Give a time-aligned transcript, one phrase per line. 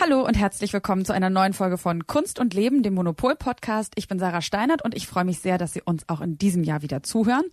[0.00, 3.94] Hallo und herzlich willkommen zu einer neuen Folge von Kunst und Leben, dem Monopol-Podcast.
[3.96, 6.62] Ich bin Sarah Steinert und ich freue mich sehr, dass Sie uns auch in diesem
[6.62, 7.46] Jahr wieder zuhören.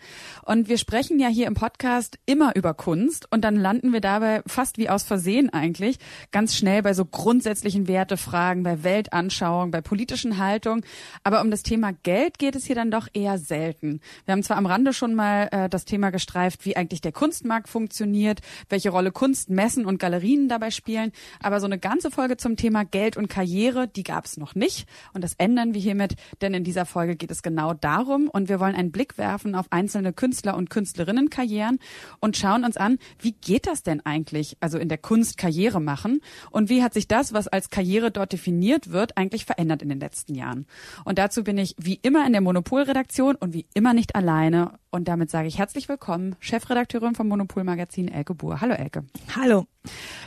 [0.43, 4.43] Und wir sprechen ja hier im Podcast immer über Kunst und dann landen wir dabei
[4.45, 5.97] fast wie aus Versehen eigentlich
[6.31, 10.85] ganz schnell bei so grundsätzlichen Wertefragen, bei Weltanschauung, bei politischen Haltungen.
[11.23, 14.01] Aber um das Thema Geld geht es hier dann doch eher selten.
[14.25, 17.69] Wir haben zwar am Rande schon mal äh, das Thema gestreift, wie eigentlich der Kunstmarkt
[17.69, 22.37] funktioniert, welche Rolle Kunst, Messen und Galerien dabei spielen, aber so eine ganze Folge Folge
[22.37, 24.87] zum Thema Geld und Karriere, die gab es noch nicht.
[25.13, 28.29] Und das ändern wir hiermit, denn in dieser Folge geht es genau darum.
[28.29, 31.79] Und wir wollen einen Blick werfen auf einzelne Künstler- und Künstlerinnenkarrieren
[32.19, 36.21] und schauen uns an, wie geht das denn eigentlich, also in der Kunst Karriere machen?
[36.51, 39.99] Und wie hat sich das, was als Karriere dort definiert wird, eigentlich verändert in den
[39.99, 40.65] letzten Jahren?
[41.05, 44.79] Und dazu bin ich wie immer in der Monopolredaktion und wie immer nicht alleine.
[44.95, 48.61] Und damit sage ich herzlich willkommen, Chefredakteurin vom Monopol-Magazin Elke Buhr.
[48.61, 49.03] Hallo Elke.
[49.35, 49.65] Hallo.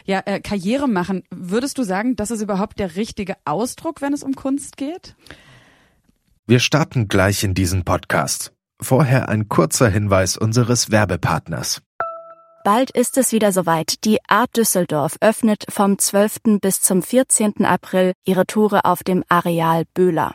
[0.05, 1.25] Ja, äh, Karriere machen.
[1.31, 5.17] Würdest du sagen, das ist überhaupt der richtige Ausdruck, wenn es um Kunst geht?
[6.47, 8.53] Wir starten gleich in diesen Podcast.
[8.79, 11.81] Vorher ein kurzer Hinweis unseres Werbepartners.
[12.63, 14.05] Bald ist es wieder soweit.
[14.05, 16.61] Die Art Düsseldorf öffnet vom 12.
[16.61, 17.65] bis zum 14.
[17.65, 20.35] April ihre Tore auf dem Areal Böhler.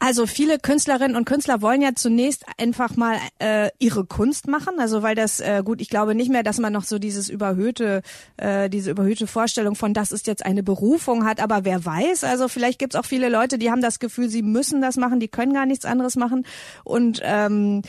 [0.00, 5.02] Also viele Künstlerinnen und Künstler wollen ja zunächst einfach mal äh, ihre Kunst machen, also
[5.02, 8.02] weil das äh, gut, ich glaube nicht mehr, dass man noch so dieses überhöhte,
[8.36, 12.46] äh, diese überhöhte Vorstellung von, das ist jetzt eine Berufung hat, aber wer weiß, also
[12.46, 15.52] vielleicht gibt's auch viele Leute, die haben das Gefühl, sie müssen das machen, die können
[15.52, 16.46] gar nichts anderes machen
[16.84, 17.82] und ähm,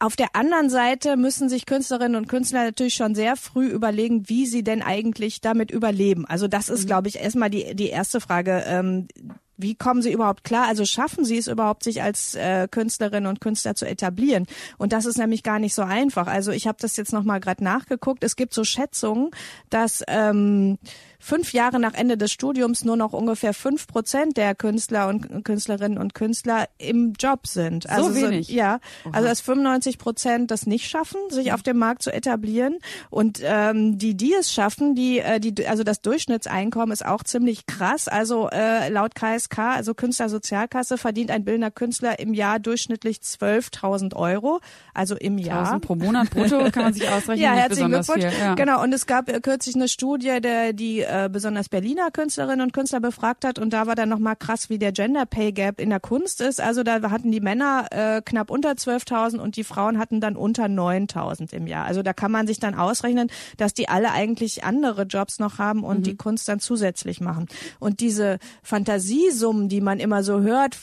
[0.00, 4.46] auf der anderen Seite müssen sich Künstlerinnen und Künstler natürlich schon sehr früh überlegen, wie
[4.46, 6.24] sie denn eigentlich damit überleben.
[6.24, 6.86] Also das ist, mhm.
[6.86, 8.62] glaube ich, erstmal die, die erste Frage.
[8.66, 9.08] Ähm,
[9.58, 10.66] wie kommen sie überhaupt klar?
[10.66, 14.46] Also schaffen sie es überhaupt, sich als äh, Künstlerinnen und Künstler zu etablieren?
[14.78, 16.28] Und das ist nämlich gar nicht so einfach.
[16.28, 18.24] Also ich habe das jetzt nochmal gerade nachgeguckt.
[18.24, 19.30] Es gibt so Schätzungen,
[19.68, 20.78] dass ähm,
[21.18, 25.98] fünf Jahre nach Ende des Studiums nur noch ungefähr fünf Prozent der Künstler und Künstlerinnen
[25.98, 27.88] und Künstler im Job sind.
[27.88, 28.46] Also so wenig.
[28.46, 29.14] So, ja, Oha.
[29.14, 32.78] also dass 95 Prozent das nicht schaffen, sich auf dem Markt zu etablieren.
[33.10, 37.66] Und ähm, die, die es schaffen, die, äh, die, also das Durchschnittseinkommen ist auch ziemlich
[37.66, 38.06] krass.
[38.06, 44.60] Also äh, laut KSK, also Künstlersozialkasse, verdient ein bildender Künstler im Jahr durchschnittlich 12.000 Euro,
[44.94, 45.72] also im Jahr.
[45.72, 47.38] 1000 pro Monat brutto kann man sich ausrechnen.
[47.38, 48.24] ja, herzlichen Glückwunsch.
[48.24, 48.54] Ja.
[48.54, 48.82] Genau.
[48.82, 53.44] Und es gab kürzlich eine Studie, der die äh, besonders Berliner Künstlerinnen und Künstler befragt
[53.44, 56.40] hat und da war dann nochmal krass, wie der Gender Pay Gap in der Kunst
[56.40, 56.60] ist.
[56.60, 60.64] Also da hatten die Männer äh, knapp unter 12.000 und die Frauen hatten dann unter
[60.64, 61.86] 9.000 im Jahr.
[61.86, 65.84] Also da kann man sich dann ausrechnen, dass die alle eigentlich andere Jobs noch haben
[65.84, 66.02] und mhm.
[66.02, 67.46] die Kunst dann zusätzlich machen.
[67.80, 70.78] Und diese Fantasiesummen, die man immer so hört,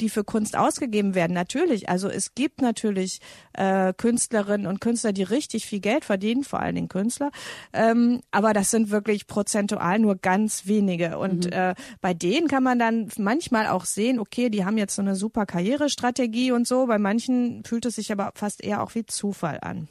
[0.00, 3.20] die für Kunst ausgegeben werden, natürlich, also es gibt natürlich
[3.56, 7.30] äh, Künstlerinnen und Künstler, die richtig viel Geld verdienen, vor allen Dingen Künstler.
[7.72, 11.18] Ähm, aber das sind wirklich prozentual nur ganz wenige.
[11.18, 11.52] Und mhm.
[11.52, 15.16] äh, bei denen kann man dann manchmal auch sehen, okay, die haben jetzt so eine
[15.16, 16.86] super Karrierestrategie und so.
[16.86, 19.88] Bei manchen fühlt es sich aber fast eher auch wie Zufall an.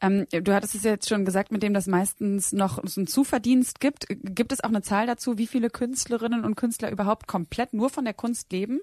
[0.00, 3.80] Ähm, du hattest es jetzt schon gesagt, mit dem das meistens noch so einen Zuverdienst
[3.80, 4.06] gibt.
[4.08, 8.04] Gibt es auch eine Zahl dazu, wie viele Künstlerinnen und Künstler überhaupt komplett nur von
[8.04, 8.80] der Kunst leben?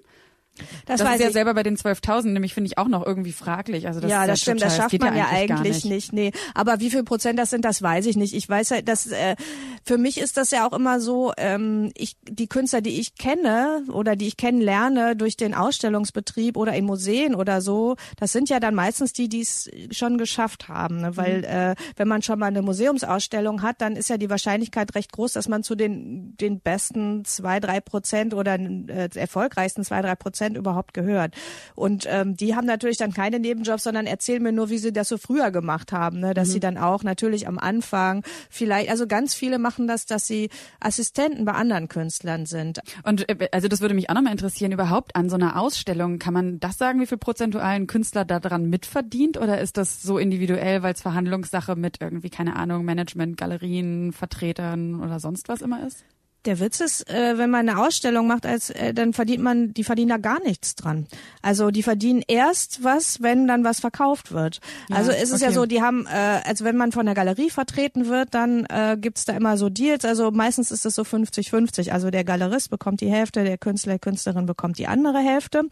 [0.86, 1.32] Das, das ist ja ich.
[1.32, 3.86] selber bei den 12.000 nämlich finde ich auch noch irgendwie fraglich.
[3.86, 6.12] Also das ja, das stimmt, total, das schafft das man ja eigentlich, eigentlich nicht.
[6.12, 6.12] nicht.
[6.12, 8.34] Nee, aber wie viel Prozent das sind, das weiß ich nicht.
[8.34, 9.36] Ich weiß halt, dass äh,
[9.84, 13.84] für mich ist das ja auch immer so, ähm, ich die Künstler, die ich kenne
[13.92, 18.60] oder die ich kennenlerne durch den Ausstellungsbetrieb oder in Museen oder so, das sind ja
[18.60, 21.16] dann meistens die, die es schon geschafft haben, ne?
[21.16, 21.44] weil mhm.
[21.44, 25.32] äh, wenn man schon mal eine Museumsausstellung hat, dann ist ja die Wahrscheinlichkeit recht groß,
[25.32, 30.45] dass man zu den den besten zwei drei Prozent oder äh, erfolgreichsten zwei drei Prozent
[30.46, 31.34] Prozent überhaupt gehört.
[31.74, 35.08] Und ähm, die haben natürlich dann keine Nebenjobs, sondern erzählen mir nur, wie sie das
[35.08, 36.34] so früher gemacht haben, ne?
[36.34, 36.52] dass mhm.
[36.52, 40.50] sie dann auch natürlich am Anfang vielleicht, also ganz viele machen das, dass sie
[40.80, 42.80] Assistenten bei anderen Künstlern sind.
[43.02, 46.34] Und äh, also das würde mich auch nochmal interessieren, überhaupt an so einer Ausstellung, kann
[46.34, 50.94] man das sagen, wie viel prozentualen Künstler daran mitverdient oder ist das so individuell, weil
[50.94, 56.04] es Verhandlungssache mit irgendwie, keine Ahnung, Management, Galerien, Vertretern oder sonst was immer ist?
[56.46, 59.84] Der Witz ist, äh, wenn man eine Ausstellung macht, als äh, dann verdient man, die
[59.84, 61.06] verdienen da gar nichts dran.
[61.42, 64.60] Also die verdienen erst was, wenn dann was verkauft wird.
[64.88, 65.44] Ja, also ist es okay.
[65.44, 68.96] ja so, die haben, äh, also wenn man von der Galerie vertreten wird, dann äh,
[68.98, 70.04] gibt's da immer so Deals.
[70.04, 71.90] Also meistens ist es so 50-50.
[71.90, 75.62] Also der Galerist bekommt die Hälfte, der Künstler, Künstlerin bekommt die andere Hälfte.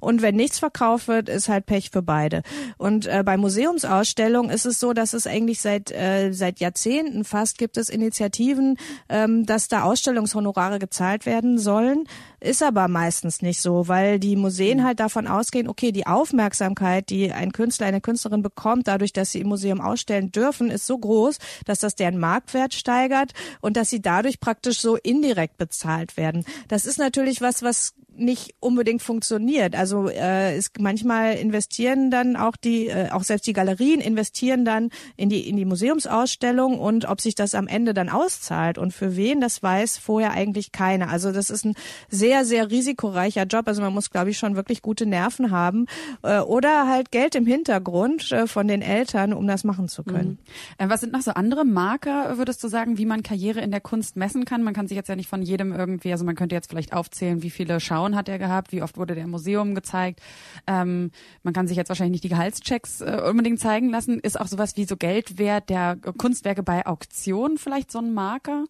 [0.00, 2.42] Und wenn nichts verkauft wird, ist halt Pech für beide.
[2.78, 7.58] Und äh, bei Museumsausstellungen ist es so, dass es eigentlich seit äh, seit Jahrzehnten fast
[7.58, 8.76] gibt es Initiativen,
[9.08, 12.04] ähm, dass da Ausstellungen Ausstellungshonorare gezahlt werden sollen.
[12.40, 17.32] Ist aber meistens nicht so, weil die Museen halt davon ausgehen, okay, die Aufmerksamkeit, die
[17.32, 21.38] ein Künstler, eine Künstlerin bekommt, dadurch, dass sie im Museum ausstellen dürfen, ist so groß,
[21.66, 26.44] dass das deren Marktwert steigert und dass sie dadurch praktisch so indirekt bezahlt werden.
[26.68, 29.74] Das ist natürlich was, was nicht unbedingt funktioniert.
[29.74, 34.90] Also äh, ist manchmal investieren dann auch die, äh, auch selbst die Galerien investieren dann
[35.16, 39.16] in die in die Museumsausstellung und ob sich das am Ende dann auszahlt und für
[39.16, 41.08] wen, das weiß vorher eigentlich keiner.
[41.08, 41.74] Also das ist ein
[42.08, 43.66] sehr sehr risikoreicher Job.
[43.66, 45.86] Also man muss, glaube ich, schon wirklich gute Nerven haben
[46.22, 50.38] äh, oder halt Geld im Hintergrund äh, von den Eltern, um das machen zu können.
[50.78, 50.86] Mhm.
[50.86, 53.80] Äh, was sind noch so andere Marker, würdest du sagen, wie man Karriere in der
[53.80, 54.62] Kunst messen kann?
[54.62, 57.42] Man kann sich jetzt ja nicht von jedem irgendwie, also man könnte jetzt vielleicht aufzählen,
[57.42, 60.20] wie viele Schau Frauen hat er gehabt, wie oft wurde der im Museum gezeigt.
[60.66, 61.12] Ähm,
[61.44, 64.18] man kann sich jetzt wahrscheinlich nicht die Gehaltschecks äh, unbedingt zeigen lassen.
[64.18, 68.64] Ist auch sowas wie so Geldwert der Kunstwerke bei Auktionen vielleicht so ein Marker?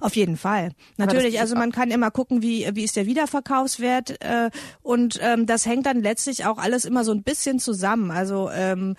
[0.00, 0.72] Auf jeden Fall.
[0.96, 4.50] Natürlich, also man kann immer gucken, wie, wie ist der Wiederverkaufswert äh,
[4.80, 8.10] und ähm, das hängt dann letztlich auch alles immer so ein bisschen zusammen.
[8.10, 8.96] Also ähm,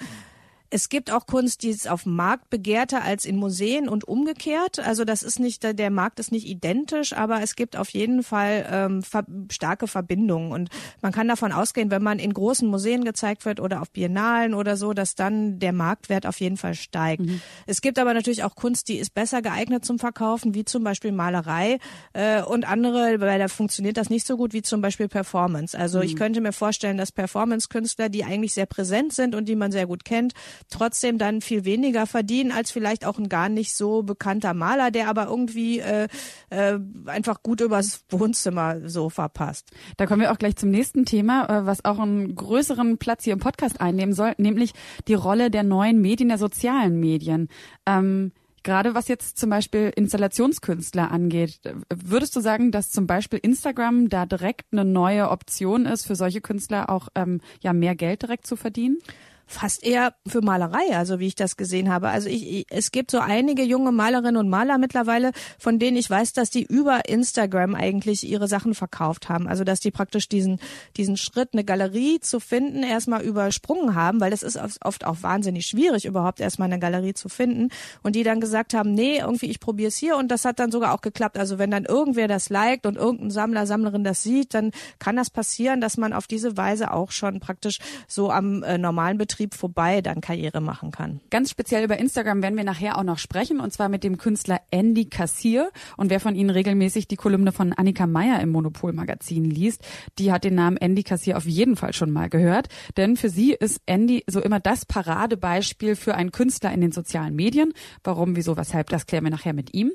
[0.69, 4.80] es gibt auch Kunst, die ist auf dem Markt begehrter als in Museen und umgekehrt.
[4.80, 8.68] Also das ist nicht, der Markt ist nicht identisch, aber es gibt auf jeden Fall
[8.69, 10.52] ähm, ver starke Verbindungen.
[10.52, 10.69] Und
[11.02, 14.75] man kann davon ausgehen, wenn man in großen Museen gezeigt wird oder auf Biennalen oder
[14.75, 17.22] so, dass dann der Marktwert auf jeden Fall steigt.
[17.22, 17.42] Mhm.
[17.66, 21.12] Es gibt aber natürlich auch Kunst, die ist besser geeignet zum Verkaufen, wie zum Beispiel
[21.12, 21.80] Malerei
[22.14, 25.78] äh, und andere, weil da funktioniert das nicht so gut, wie zum Beispiel Performance.
[25.78, 26.04] Also mhm.
[26.04, 29.88] ich könnte mir vorstellen, dass Performance-Künstler, die eigentlich sehr präsent sind und die man sehr
[29.88, 30.34] gut kennt,
[30.69, 35.09] trotzdem dann viel weniger verdienen als vielleicht auch ein gar nicht so bekannter Maler, der
[35.09, 36.07] aber irgendwie äh,
[36.50, 39.71] äh, einfach gut übers Wohnzimmer so verpasst.
[39.98, 43.33] Da kommen wir auch gleich zum nächsten Thema, äh, was auch einen größeren Platz hier
[43.33, 44.74] im Podcast einnehmen soll, nämlich
[45.07, 47.50] die Rolle der neuen Medien, der sozialen Medien.
[47.86, 48.31] Ähm,
[48.68, 54.25] Gerade was jetzt zum Beispiel Installationskünstler angeht, würdest du sagen, dass zum Beispiel Instagram da
[54.25, 58.57] direkt eine neue Option ist, für solche Künstler auch ähm, ja mehr Geld direkt zu
[58.57, 58.98] verdienen?
[59.47, 62.09] Fast eher für Malerei, also wie ich das gesehen habe.
[62.09, 66.09] Also ich, ich, es gibt so einige junge Malerinnen und Maler mittlerweile, von denen ich
[66.09, 69.47] weiß, dass die über Instagram eigentlich ihre Sachen verkauft haben.
[69.47, 70.59] Also dass die praktisch diesen
[70.97, 75.65] diesen Schritt, eine Galerie zu finden, erstmal übersprungen haben, weil das ist oft auch wahnsinnig
[75.65, 77.69] schwierig, überhaupt erstmal eine Galerie zu finden.
[78.03, 80.71] Und die dann gesagt haben, nee, irgendwie ich probiere es hier und das hat dann
[80.71, 81.38] sogar auch geklappt.
[81.38, 85.29] Also wenn dann irgendwer das liked und irgendein Sammler, Sammlerin das sieht, dann kann das
[85.29, 89.54] passieren, dass man auf diese Weise auch schon praktisch so am äh, normalen Betrieb Betrieb
[89.54, 91.21] vorbei dann Karriere machen kann.
[91.30, 94.61] Ganz speziell über Instagram werden wir nachher auch noch sprechen und zwar mit dem Künstler
[94.71, 95.69] Andy Kassier.
[95.95, 99.85] Und wer von Ihnen regelmäßig die Kolumne von Annika Meyer im Monopol-Magazin liest,
[100.18, 102.69] die hat den Namen Andy Kassier auf jeden Fall schon mal gehört.
[102.97, 107.35] Denn für sie ist Andy so immer das Paradebeispiel für einen Künstler in den sozialen
[107.35, 107.73] Medien.
[108.04, 109.92] Warum, wieso, weshalb, das klären wir nachher mit ihm.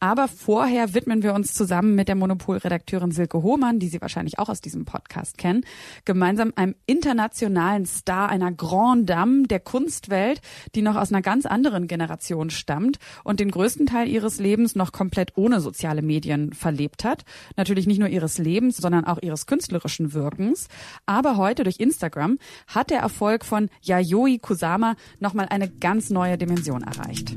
[0.00, 4.48] Aber vorher widmen wir uns zusammen mit der Monopol-Redakteurin Silke Hohmann, die Sie wahrscheinlich auch
[4.48, 5.66] aus diesem Podcast kennen,
[6.06, 10.40] gemeinsam einem internationalen Star einer Grand Grand Dame der Kunstwelt,
[10.76, 14.92] die noch aus einer ganz anderen Generation stammt und den größten Teil ihres Lebens noch
[14.92, 17.24] komplett ohne soziale Medien verlebt hat.
[17.56, 20.68] Natürlich nicht nur ihres Lebens, sondern auch ihres künstlerischen Wirkens.
[21.04, 22.38] Aber heute durch Instagram
[22.68, 27.34] hat der Erfolg von Yayoi Kusama nochmal eine ganz neue Dimension erreicht.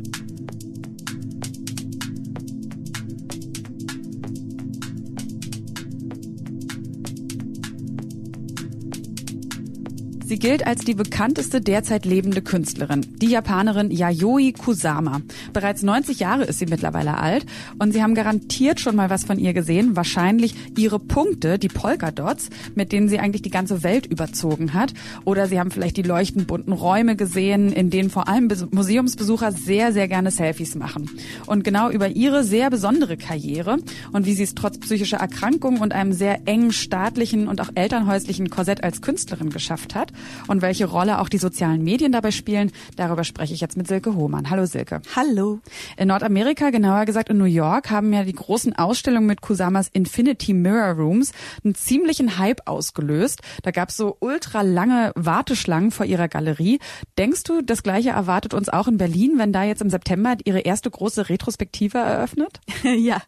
[10.30, 15.22] Sie gilt als die bekannteste derzeit lebende Künstlerin, die Japanerin Yayoi Kusama.
[15.54, 17.48] Bereits 90 Jahre ist sie mittlerweile alt
[17.80, 22.52] und Sie haben garantiert schon mal was von ihr gesehen, wahrscheinlich ihre Punkte, die Polka-Dots,
[22.76, 24.94] mit denen sie eigentlich die ganze Welt überzogen hat.
[25.26, 29.94] Oder Sie haben vielleicht die leuchtend bunten Räume gesehen, in denen vor allem Museumsbesucher sehr,
[29.94, 31.10] sehr gerne Selfies machen.
[31.48, 33.80] Und genau über ihre sehr besondere Karriere
[34.12, 38.52] und wie sie es trotz psychischer Erkrankung und einem sehr engen staatlichen und auch elternhäuslichen
[38.52, 40.14] Korsett als Künstlerin geschafft hat
[40.48, 44.16] und welche Rolle auch die sozialen Medien dabei spielen, darüber spreche ich jetzt mit Silke
[44.16, 44.50] Hohmann.
[44.50, 45.02] Hallo Silke.
[45.16, 45.60] Hallo.
[45.98, 50.54] In Nordamerika, genauer gesagt in New York, haben ja die großen Ausstellungen mit Kusamas Infinity
[50.54, 51.32] Mirror Rooms
[51.64, 53.42] einen ziemlichen Hype ausgelöst.
[53.64, 56.80] Da gab es so ultra lange Warteschlangen vor ihrer Galerie.
[57.18, 60.60] Denkst du, das gleiche erwartet uns auch in Berlin, wenn da jetzt im September ihre
[60.60, 62.60] erste große Retrospektive eröffnet?
[62.84, 63.22] ja,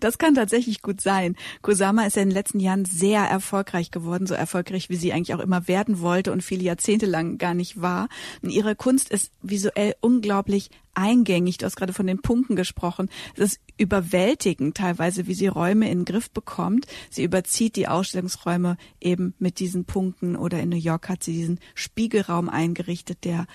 [0.00, 1.36] das kann tatsächlich gut sein.
[1.62, 5.34] Kusama ist ja in den letzten Jahren sehr erfolgreich geworden, so erfolgreich, wie sie eigentlich
[5.34, 8.08] auch immer werden wollte und viele Jahrzehnte lang gar nicht war.
[8.42, 11.58] Und ihre Kunst ist visuell unglaublich eingängig.
[11.58, 13.08] Du hast gerade von den Punkten gesprochen.
[13.34, 16.86] Es ist überwältigend teilweise, wie sie Räume in den Griff bekommt.
[17.10, 21.60] Sie überzieht die Ausstellungsräume eben mit diesen Punkten oder in New York hat sie diesen
[21.74, 23.46] Spiegelraum eingerichtet, der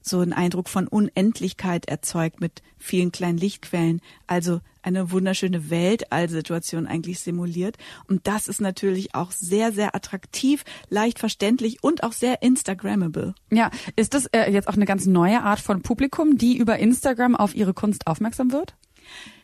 [0.00, 4.00] so einen Eindruck von Unendlichkeit erzeugt mit vielen kleinen Lichtquellen.
[4.26, 7.76] Also eine wunderschöne Weltallsituation eigentlich simuliert.
[8.08, 13.34] Und das ist natürlich auch sehr, sehr attraktiv, leicht verständlich und auch sehr Instagrammable.
[13.50, 17.36] Ja, ist das äh, jetzt auch eine ganz neue Art von Publikum, die über Instagram
[17.36, 18.74] auf ihre Kunst aufmerksam wird?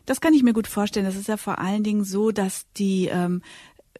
[0.06, 1.04] Das kann ich mir gut vorstellen.
[1.04, 3.42] Das ist ja vor allen Dingen so, dass die ähm,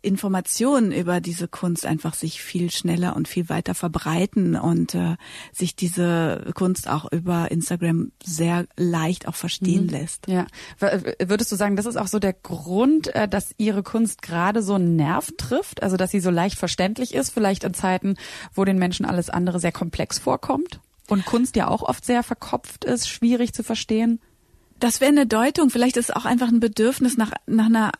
[0.02, 5.16] Informationen über diese Kunst einfach sich viel schneller und viel weiter verbreiten und äh,
[5.52, 9.90] sich diese Kunst auch über Instagram sehr leicht auch verstehen mhm.
[9.90, 10.26] lässt.
[10.28, 10.46] Ja,
[10.78, 14.74] würdest du sagen, das ist auch so der Grund, äh, dass ihre Kunst gerade so
[14.74, 18.16] einen Nerv trifft, also dass sie so leicht verständlich ist, vielleicht in Zeiten,
[18.54, 22.84] wo den Menschen alles andere sehr komplex vorkommt und Kunst ja auch oft sehr verkopft
[22.84, 24.20] ist, schwierig zu verstehen?
[24.78, 25.70] Das wäre eine Deutung.
[25.70, 27.92] Vielleicht ist es auch einfach ein Bedürfnis nach, nach einer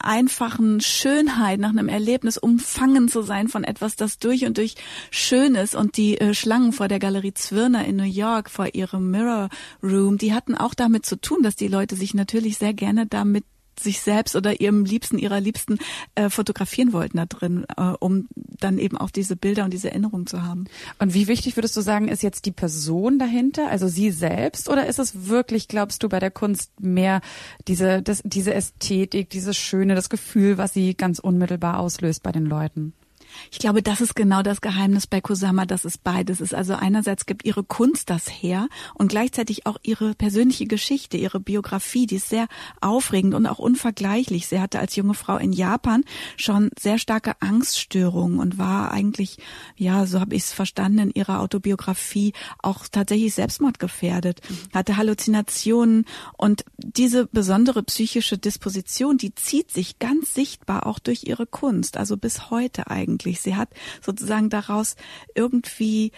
[0.00, 4.74] einfachen Schönheit, nach einem Erlebnis umfangen zu sein von etwas, das durch und durch
[5.10, 5.74] schön ist.
[5.74, 9.48] Und die äh, Schlangen vor der Galerie Zwirner in New York, vor ihrem Mirror
[9.82, 13.44] Room, die hatten auch damit zu tun, dass die Leute sich natürlich sehr gerne damit
[13.78, 15.78] sich selbst oder ihrem Liebsten, ihrer Liebsten
[16.14, 20.26] äh, fotografieren wollten da drin, äh, um dann eben auch diese Bilder und diese Erinnerungen
[20.26, 20.64] zu haben.
[20.98, 24.86] Und wie wichtig würdest du sagen, ist jetzt die Person dahinter, also sie selbst, oder
[24.86, 27.20] ist es wirklich, glaubst du, bei der Kunst mehr
[27.68, 32.46] diese, das, diese Ästhetik, dieses Schöne, das Gefühl, was sie ganz unmittelbar auslöst bei den
[32.46, 32.94] Leuten?
[33.50, 36.54] Ich glaube, das ist genau das Geheimnis bei Kusama, dass es beides ist.
[36.54, 42.06] Also einerseits gibt ihre Kunst das her und gleichzeitig auch ihre persönliche Geschichte, ihre Biografie,
[42.06, 42.46] die ist sehr
[42.80, 44.46] aufregend und auch unvergleichlich.
[44.46, 46.04] Sie hatte als junge Frau in Japan
[46.36, 49.38] schon sehr starke Angststörungen und war eigentlich,
[49.76, 54.40] ja, so habe ich es verstanden in ihrer Autobiografie, auch tatsächlich selbstmordgefährdet,
[54.72, 56.04] hatte Halluzinationen
[56.36, 62.16] und diese besondere psychische Disposition, die zieht sich ganz sichtbar auch durch ihre Kunst, also
[62.16, 63.40] bis heute eigentlich eigentlich.
[63.40, 63.70] Sie hat
[64.02, 64.96] sozusagen daraus
[65.34, 66.12] irgendwie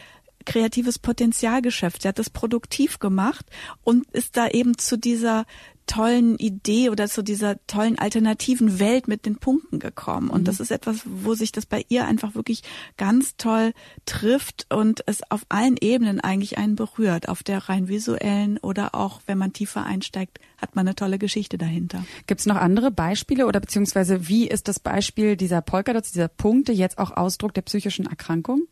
[0.46, 2.02] kreatives Potenzial geschöpft.
[2.02, 3.44] Sie hat es produktiv gemacht
[3.84, 5.44] und ist da eben zu dieser
[5.86, 10.30] tollen Idee oder zu dieser tollen alternativen Welt mit den Punkten gekommen.
[10.30, 10.44] Und mhm.
[10.44, 12.62] das ist etwas, wo sich das bei ihr einfach wirklich
[12.96, 13.72] ganz toll
[14.04, 17.28] trifft und es auf allen Ebenen eigentlich einen berührt.
[17.28, 21.58] Auf der rein visuellen oder auch, wenn man tiefer einsteigt, hat man eine tolle Geschichte
[21.58, 22.04] dahinter.
[22.26, 26.72] Gibt es noch andere Beispiele oder beziehungsweise wie ist das Beispiel dieser Polkadots, dieser Punkte
[26.72, 28.62] jetzt auch Ausdruck der psychischen Erkrankung?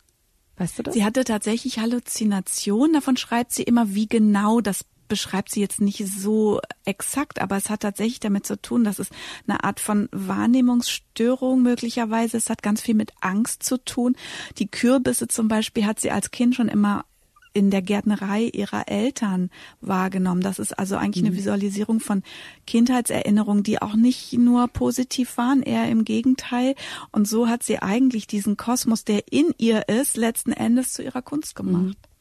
[0.56, 0.94] Weißt du das?
[0.94, 2.92] Sie hatte tatsächlich Halluzinationen.
[2.92, 7.70] Davon schreibt sie immer, wie genau das beschreibt sie jetzt nicht so exakt, aber es
[7.70, 9.10] hat tatsächlich damit zu tun, dass es
[9.46, 12.36] eine Art von Wahrnehmungsstörung möglicherweise.
[12.36, 14.16] Es hat ganz viel mit Angst zu tun.
[14.58, 17.04] Die Kürbisse zum Beispiel hat sie als Kind schon immer
[17.54, 20.42] in der Gärtnerei ihrer Eltern wahrgenommen.
[20.42, 21.38] Das ist also eigentlich eine mhm.
[21.38, 22.22] Visualisierung von
[22.66, 26.74] Kindheitserinnerungen, die auch nicht nur positiv waren, eher im Gegenteil.
[27.12, 31.22] Und so hat sie eigentlich diesen Kosmos, der in ihr ist, letzten Endes zu ihrer
[31.22, 31.82] Kunst gemacht.
[31.82, 32.13] Mhm.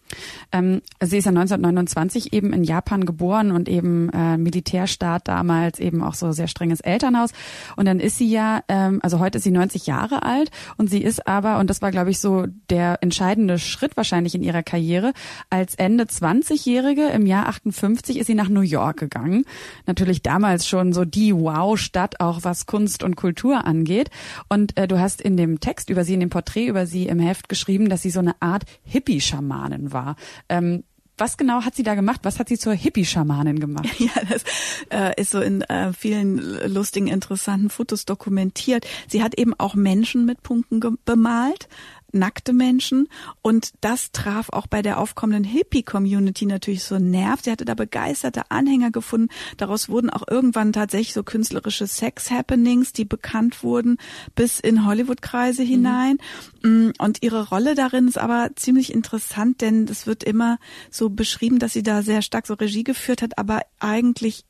[0.51, 6.03] Ähm, sie ist ja 1929 eben in Japan geboren und eben äh, Militärstaat damals, eben
[6.03, 7.31] auch so sehr strenges Elternhaus.
[7.75, 11.01] Und dann ist sie ja, ähm, also heute ist sie 90 Jahre alt und sie
[11.01, 15.13] ist aber, und das war glaube ich so der entscheidende Schritt wahrscheinlich in ihrer Karriere,
[15.49, 19.45] als Ende 20-Jährige im Jahr 58 ist sie nach New York gegangen.
[19.85, 24.09] Natürlich damals schon so die Wow-Stadt, auch was Kunst und Kultur angeht.
[24.49, 27.19] Und äh, du hast in dem Text über sie, in dem Porträt über sie im
[27.19, 30.15] Heft geschrieben, dass sie so eine Art Hippie-Schamanin war war.
[30.49, 30.83] Ähm,
[31.17, 32.21] was genau hat sie da gemacht?
[32.23, 33.87] Was hat sie zur Hippie-Schamanin gemacht?
[33.99, 34.43] Ja, das
[34.89, 36.37] äh, ist so in äh, vielen
[36.73, 38.85] lustigen, interessanten Fotos dokumentiert.
[39.07, 41.69] Sie hat eben auch Menschen mit Punkten bemalt
[42.13, 43.07] nackte Menschen
[43.41, 47.41] und das traf auch bei der aufkommenden Hippie-Community natürlich so Nerv.
[47.43, 49.29] Sie hatte da begeisterte Anhänger gefunden.
[49.57, 53.97] Daraus wurden auch irgendwann tatsächlich so künstlerische Sex-Happenings, die bekannt wurden,
[54.35, 55.67] bis in Hollywood-Kreise mhm.
[55.67, 56.17] hinein.
[56.63, 56.93] Mhm.
[56.99, 61.73] Und ihre Rolle darin ist aber ziemlich interessant, denn es wird immer so beschrieben, dass
[61.73, 64.45] sie da sehr stark so Regie geführt hat, aber eigentlich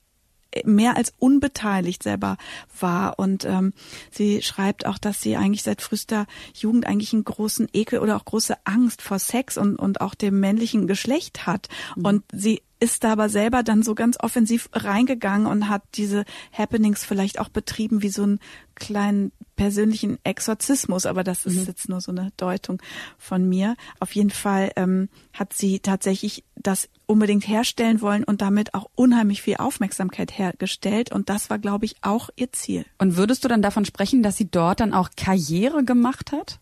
[0.65, 2.37] mehr als unbeteiligt selber
[2.79, 3.19] war.
[3.19, 3.73] Und ähm,
[4.11, 8.25] sie schreibt auch, dass sie eigentlich seit frühester Jugend eigentlich einen großen Ekel oder auch
[8.25, 11.67] große Angst vor Sex und, und auch dem männlichen Geschlecht hat.
[11.95, 12.05] Mhm.
[12.05, 17.05] Und sie ist da aber selber dann so ganz offensiv reingegangen und hat diese Happenings
[17.05, 18.39] vielleicht auch betrieben wie so einen
[18.75, 21.65] kleinen persönlichen Exorzismus, aber das ist mhm.
[21.65, 22.81] jetzt nur so eine Deutung
[23.17, 23.75] von mir.
[24.01, 29.41] Auf jeden Fall ähm, hat sie tatsächlich das unbedingt herstellen wollen und damit auch unheimlich
[29.41, 32.85] viel Aufmerksamkeit hergestellt und das war, glaube ich, auch ihr Ziel.
[32.97, 36.59] Und würdest du dann davon sprechen, dass sie dort dann auch Karriere gemacht hat?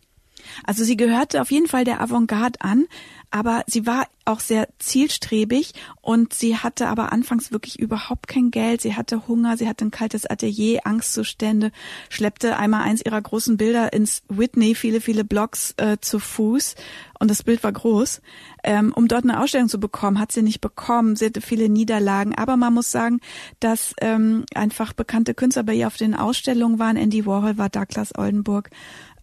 [0.64, 2.86] Also sie gehörte auf jeden Fall der Avantgarde an,
[3.30, 8.82] aber sie war auch sehr zielstrebig und sie hatte aber anfangs wirklich überhaupt kein Geld.
[8.82, 11.72] Sie hatte Hunger, sie hatte ein kaltes Atelier, Angstzustände,
[12.08, 16.76] schleppte einmal eins ihrer großen Bilder ins Whitney, viele, viele Blocks äh, zu Fuß
[17.18, 18.20] und das Bild war groß.
[18.64, 21.16] Ähm, um dort eine Ausstellung zu bekommen, hat sie nicht bekommen.
[21.16, 23.20] Sie hatte viele Niederlagen, aber man muss sagen,
[23.60, 26.96] dass ähm, einfach bekannte Künstler bei ihr auf den Ausstellungen waren.
[26.96, 28.70] Andy Warhol war Douglas Oldenburg.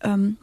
[0.02, 0.38] Ähm,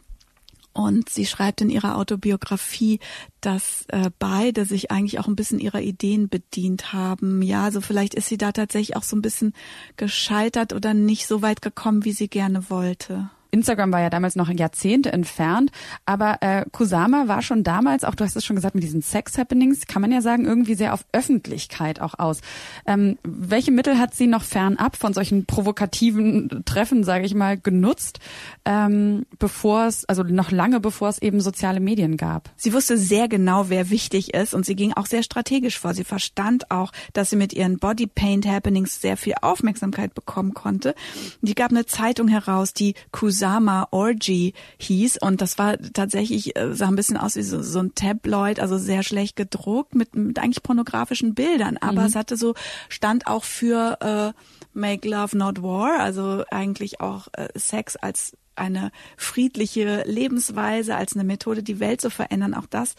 [0.77, 2.99] und sie schreibt in ihrer Autobiografie,
[3.41, 7.41] dass äh, beide sich eigentlich auch ein bisschen ihrer Ideen bedient haben.
[7.41, 9.53] Ja, also vielleicht ist sie da tatsächlich auch so ein bisschen
[9.95, 13.31] gescheitert oder nicht so weit gekommen, wie sie gerne wollte.
[13.51, 15.71] Instagram war ja damals noch Jahrzehnte entfernt,
[16.05, 19.87] aber äh, Kusama war schon damals, auch du hast es schon gesagt, mit diesen Sex-Happenings,
[19.87, 22.41] kann man ja sagen, irgendwie sehr auf Öffentlichkeit auch aus.
[22.85, 28.19] Ähm, welche Mittel hat sie noch fernab von solchen provokativen Treffen, sage ich mal, genutzt,
[28.65, 32.49] ähm, bevor es, also noch lange bevor es eben soziale Medien gab?
[32.55, 35.93] Sie wusste sehr genau, wer wichtig ist und sie ging auch sehr strategisch vor.
[35.93, 40.95] Sie verstand auch, dass sie mit ihren Body Paint Happenings sehr viel Aufmerksamkeit bekommen konnte.
[41.41, 46.73] Die gab eine Zeitung heraus, die Kusama Kusama Orgy hieß und das war tatsächlich, äh,
[46.73, 50.39] sah ein bisschen aus wie so, so ein Tabloid, also sehr schlecht gedruckt mit, mit
[50.39, 52.07] eigentlich pornografischen Bildern, aber mhm.
[52.07, 52.55] es hatte so,
[52.89, 54.41] stand auch für äh,
[54.73, 61.23] Make Love Not War, also eigentlich auch äh, Sex als eine friedliche Lebensweise, als eine
[61.23, 62.55] Methode, die Welt zu verändern.
[62.55, 62.95] Auch das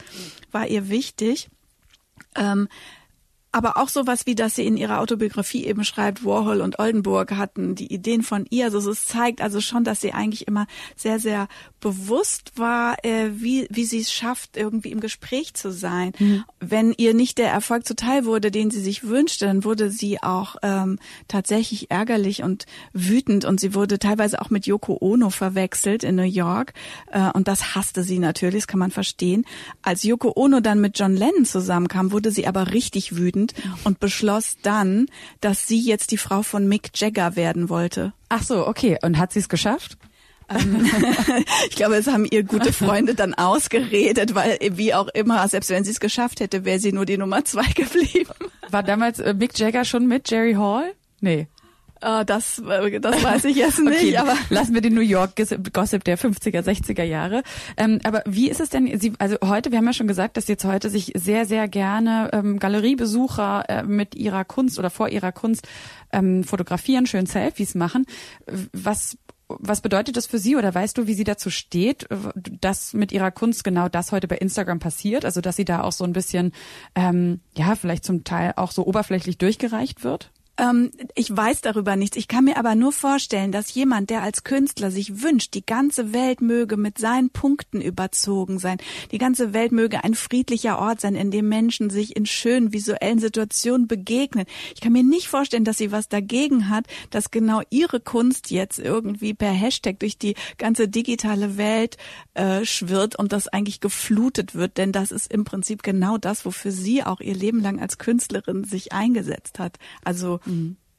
[0.53, 1.51] war ihr wichtig.
[2.37, 2.69] Ähm,
[3.51, 7.75] aber auch sowas wie, dass sie in ihrer Autobiografie eben schreibt, Warhol und Oldenburg hatten
[7.75, 8.67] die Ideen von ihr.
[8.67, 11.49] Also es zeigt also schon, dass sie eigentlich immer sehr, sehr
[11.81, 16.13] bewusst war, äh, wie, wie sie es schafft, irgendwie im Gespräch zu sein.
[16.19, 16.45] Mhm.
[16.61, 20.57] Wenn ihr nicht der Erfolg zuteil wurde, den sie sich wünschte, dann wurde sie auch
[20.63, 26.17] ähm, tatsächlich ärgerlich und wütend und sie wurde teilweise auch mit Yoko Ono verwechselt in
[26.17, 26.75] New York
[27.13, 29.47] äh, und das hasste sie natürlich, das kann man verstehen.
[29.83, 34.01] Als Yoko Ono dann mit John Lennon zusammenkam, wurde sie aber richtig wütend wütend und
[34.01, 35.07] beschloss dann,
[35.41, 38.13] dass sie jetzt die Frau von Mick Jagger werden wollte.
[38.29, 38.99] Ach so, okay.
[39.03, 39.97] Und hat sie es geschafft?
[40.49, 40.91] Ähm,
[41.69, 45.85] ich glaube, es haben ihr gute Freunde dann ausgeredet, weil wie auch immer, selbst wenn
[45.85, 48.33] sie es geschafft hätte, wäre sie nur die Nummer zwei geblieben.
[48.71, 50.93] War damals äh, Mick Jagger schon mit Jerry Hall?
[51.21, 51.49] Nee.
[52.03, 53.97] Uh, das, äh, das weiß ich jetzt nicht.
[53.97, 55.33] okay, aber lassen wir den New York
[55.73, 57.43] Gossip der 50er, 60er Jahre.
[57.77, 58.99] Ähm, aber wie ist es denn?
[59.01, 62.31] Sie, also heute, wir haben ja schon gesagt, dass jetzt heute sich sehr, sehr gerne
[62.33, 65.67] ähm, Galeriebesucher äh, mit ihrer Kunst oder vor ihrer Kunst
[66.13, 68.07] ähm, fotografieren, schön Selfies machen.
[68.73, 72.07] Was was bedeutet das für Sie oder weißt du, wie sie dazu steht,
[72.61, 75.25] dass mit ihrer Kunst genau das heute bei Instagram passiert?
[75.25, 76.53] Also dass sie da auch so ein bisschen,
[76.95, 80.31] ähm, ja, vielleicht zum Teil auch so oberflächlich durchgereicht wird?
[80.59, 82.17] Ähm, ich weiß darüber nichts.
[82.17, 86.13] Ich kann mir aber nur vorstellen, dass jemand, der als Künstler sich wünscht, die ganze
[86.13, 88.79] Welt möge mit seinen Punkten überzogen sein.
[89.13, 93.21] Die ganze Welt möge ein friedlicher Ort sein, in dem Menschen sich in schönen visuellen
[93.21, 94.47] Situationen begegnen.
[94.75, 98.81] Ich kann mir nicht vorstellen, dass sie was dagegen hat, dass genau ihre Kunst jetzt
[98.81, 101.97] irgendwie per Hashtag durch die ganze digitale Welt
[102.35, 106.73] äh, schwirrt und das eigentlich geflutet wird, denn das ist im Prinzip genau das, wofür
[106.73, 109.79] sie auch ihr Leben lang als Künstlerin sich eingesetzt hat.
[110.03, 110.41] Also.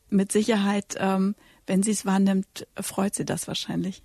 [0.09, 1.35] Mit Sicherheit, ähm,
[1.69, 4.03] wenn sie es wahrnimmt, freut sie das wahrscheinlich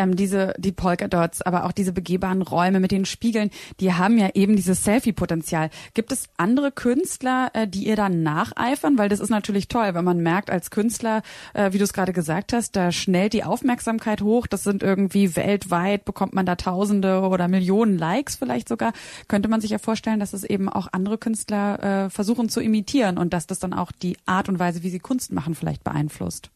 [0.00, 4.18] ähm, diese die Polka Dots, aber auch diese begehbaren Räume mit den Spiegeln, die haben
[4.18, 5.70] ja eben dieses Selfie-Potenzial.
[5.94, 8.98] Gibt es andere Künstler, äh, die ihr da nacheifern?
[8.98, 12.12] Weil das ist natürlich toll, wenn man merkt als Künstler, äh, wie du es gerade
[12.12, 14.46] gesagt hast, da schnellt die Aufmerksamkeit hoch.
[14.46, 18.92] Das sind irgendwie weltweit bekommt man da Tausende oder Millionen Likes vielleicht sogar.
[19.28, 23.18] Könnte man sich ja vorstellen, dass es eben auch andere Künstler äh, versuchen zu imitieren
[23.18, 26.50] und dass das dann auch die Art und Weise, wie sie Kunst machen, vielleicht beeinflusst.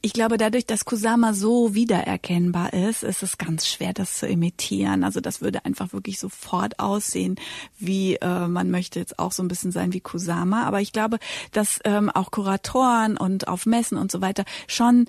[0.00, 5.04] Ich glaube, dadurch, dass Kusama so wiedererkennbar ist, ist es ganz schwer, das zu imitieren.
[5.04, 7.36] Also das würde einfach wirklich sofort aussehen,
[7.78, 10.64] wie äh, man möchte jetzt auch so ein bisschen sein wie Kusama.
[10.64, 11.18] Aber ich glaube,
[11.52, 15.06] dass ähm, auch Kuratoren und auf Messen und so weiter schon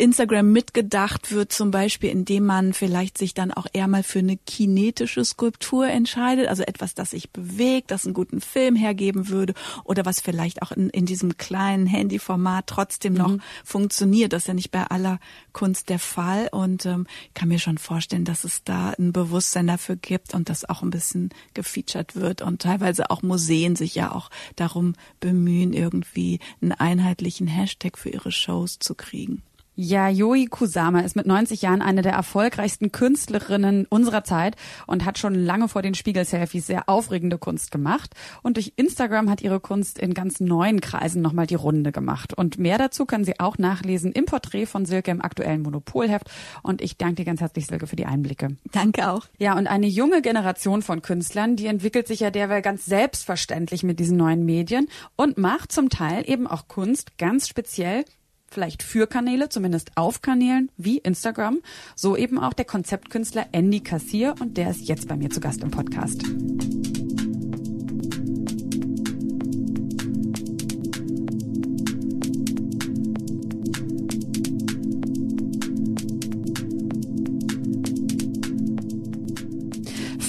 [0.00, 4.38] Instagram mitgedacht wird, zum Beispiel, indem man vielleicht sich dann auch eher mal für eine
[4.38, 9.52] kinetische Skulptur entscheidet, also etwas, das sich bewegt, das einen guten Film hergeben würde
[9.84, 13.42] oder was vielleicht auch in, in diesem kleinen Handyformat trotzdem noch mhm.
[13.62, 14.32] funktioniert.
[14.32, 15.20] Das ist ja nicht bei aller
[15.52, 19.66] Kunst der Fall und ähm, ich kann mir schon vorstellen, dass es da ein Bewusstsein
[19.66, 24.12] dafür gibt und das auch ein bisschen gefeatured wird und teilweise auch Museen sich ja
[24.12, 29.42] auch darum bemühen, irgendwie einen einheitlichen Hashtag für ihre Shows zu kriegen.
[29.80, 35.34] Yayoi Kusama ist mit 90 Jahren eine der erfolgreichsten Künstlerinnen unserer Zeit und hat schon
[35.34, 38.12] lange vor den Spiegel-Selfies sehr aufregende Kunst gemacht.
[38.42, 42.34] Und durch Instagram hat ihre Kunst in ganz neuen Kreisen nochmal die Runde gemacht.
[42.34, 46.30] Und mehr dazu können Sie auch nachlesen im Porträt von Silke im aktuellen Monopolheft.
[46.62, 48.56] Und ich danke dir ganz herzlich, Silke, für die Einblicke.
[48.72, 49.24] Danke auch.
[49.38, 53.98] Ja, und eine junge Generation von Künstlern, die entwickelt sich ja derweil ganz selbstverständlich mit
[53.98, 58.04] diesen neuen Medien und macht zum Teil eben auch Kunst ganz speziell
[58.50, 61.60] vielleicht für Kanäle, zumindest auf Kanälen wie Instagram.
[61.94, 65.62] So eben auch der Konzeptkünstler Andy Kassier und der ist jetzt bei mir zu Gast
[65.62, 66.22] im Podcast.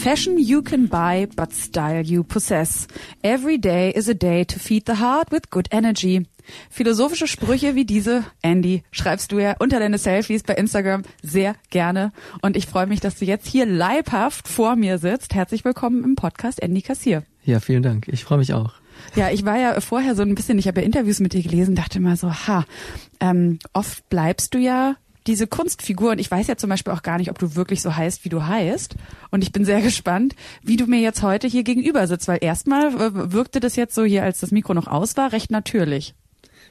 [0.01, 2.87] Fashion you can buy, but style you possess.
[3.23, 6.25] Every day is a day to feed the heart with good energy.
[6.71, 12.13] Philosophische Sprüche wie diese, Andy, schreibst du ja unter deine Selfies bei Instagram sehr gerne.
[12.41, 15.35] Und ich freue mich, dass du jetzt hier leibhaft vor mir sitzt.
[15.35, 17.21] Herzlich willkommen im Podcast Andy Kassier.
[17.45, 18.07] Ja, vielen Dank.
[18.07, 18.73] Ich freue mich auch.
[19.15, 21.75] Ja, ich war ja vorher so ein bisschen, ich habe ja Interviews mit dir gelesen,
[21.75, 22.65] dachte mal so, ha,
[23.19, 24.95] ähm, oft bleibst du ja
[25.27, 27.95] diese Kunstfigur, und ich weiß ja zum Beispiel auch gar nicht, ob du wirklich so
[27.95, 28.95] heißt, wie du heißt.
[29.29, 33.31] Und ich bin sehr gespannt, wie du mir jetzt heute hier gegenüber sitzt, weil erstmal
[33.31, 36.15] wirkte das jetzt so hier, als das Mikro noch aus war, recht natürlich.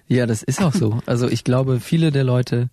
[0.06, 1.00] Ja, das ist auch so.
[1.06, 2.68] Also ich glaube, viele der Leute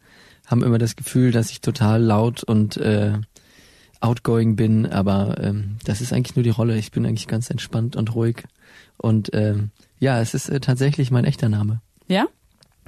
[0.47, 3.13] haben immer das Gefühl, dass ich total laut und äh,
[3.99, 6.77] outgoing bin, aber ähm, das ist eigentlich nur die Rolle.
[6.77, 8.43] Ich bin eigentlich ganz entspannt und ruhig.
[8.97, 11.81] Und ähm, ja, es ist äh, tatsächlich mein echter Name.
[12.07, 12.27] Ja?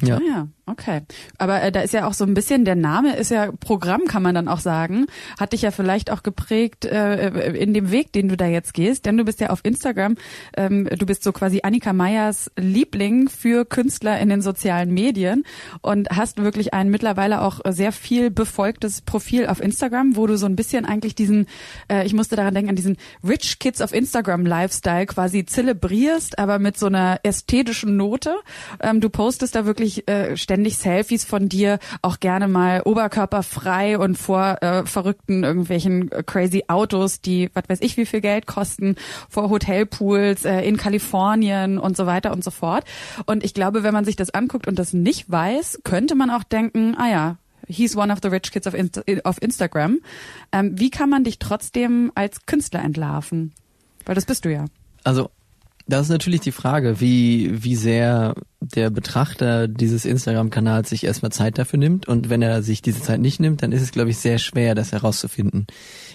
[0.02, 0.18] Ja.
[0.18, 1.02] Ah ja, okay.
[1.38, 4.24] Aber äh, da ist ja auch so ein bisschen, der Name ist ja Programm, kann
[4.24, 5.08] man dann auch sagen.
[5.40, 9.06] Hat dich ja vielleicht auch geprägt äh, in dem Weg, den du da jetzt gehst.
[9.06, 10.16] Denn du bist ja auf Instagram,
[10.56, 15.44] ähm, du bist so quasi Annika Meyers Liebling für Künstler in den sozialen Medien
[15.82, 20.46] und hast wirklich ein mittlerweile auch sehr viel befolgtes Profil auf Instagram, wo du so
[20.46, 21.48] ein bisschen eigentlich diesen,
[21.92, 26.60] äh, ich musste daran denken, an diesen Rich Kids auf Instagram Lifestyle quasi zelebrierst, aber
[26.60, 28.36] mit so einer ästhetischen Note.
[28.82, 33.98] Ähm, du postest da wirklich wirklich äh, ständig Selfies von dir, auch gerne mal oberkörperfrei
[33.98, 38.96] und vor äh, verrückten irgendwelchen crazy Autos, die was weiß ich wie viel Geld kosten,
[39.30, 42.86] vor Hotelpools äh, in Kalifornien und so weiter und so fort.
[43.26, 46.44] Und ich glaube, wenn man sich das anguckt und das nicht weiß, könnte man auch
[46.44, 50.00] denken, ah ja, he's one of the rich kids of, Insta auf Instagram.
[50.52, 53.54] Ähm, wie kann man dich trotzdem als Künstler entlarven?
[54.06, 54.66] Weil das bist du ja.
[55.04, 55.30] Also
[55.90, 61.58] das ist natürlich die Frage, wie, wie sehr der Betrachter dieses Instagram-Kanals sich erstmal Zeit
[61.58, 62.08] dafür nimmt.
[62.08, 64.76] Und wenn er sich diese Zeit nicht nimmt, dann ist es, glaube ich, sehr schwer,
[64.76, 65.68] das herauszufinden.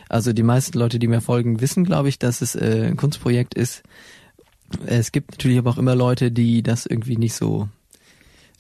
[0.09, 3.55] Also die meisten Leute, die mir folgen, wissen, glaube ich, dass es äh, ein Kunstprojekt
[3.55, 3.83] ist.
[4.87, 7.69] Es gibt natürlich aber auch immer Leute, die das irgendwie nicht so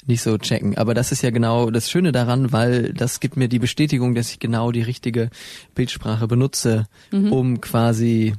[0.06, 0.76] nicht so checken.
[0.76, 4.30] Aber das ist ja genau das Schöne daran, weil das gibt mir die Bestätigung, dass
[4.30, 5.30] ich genau die richtige
[5.74, 7.32] Bildsprache benutze, mhm.
[7.32, 8.34] um quasi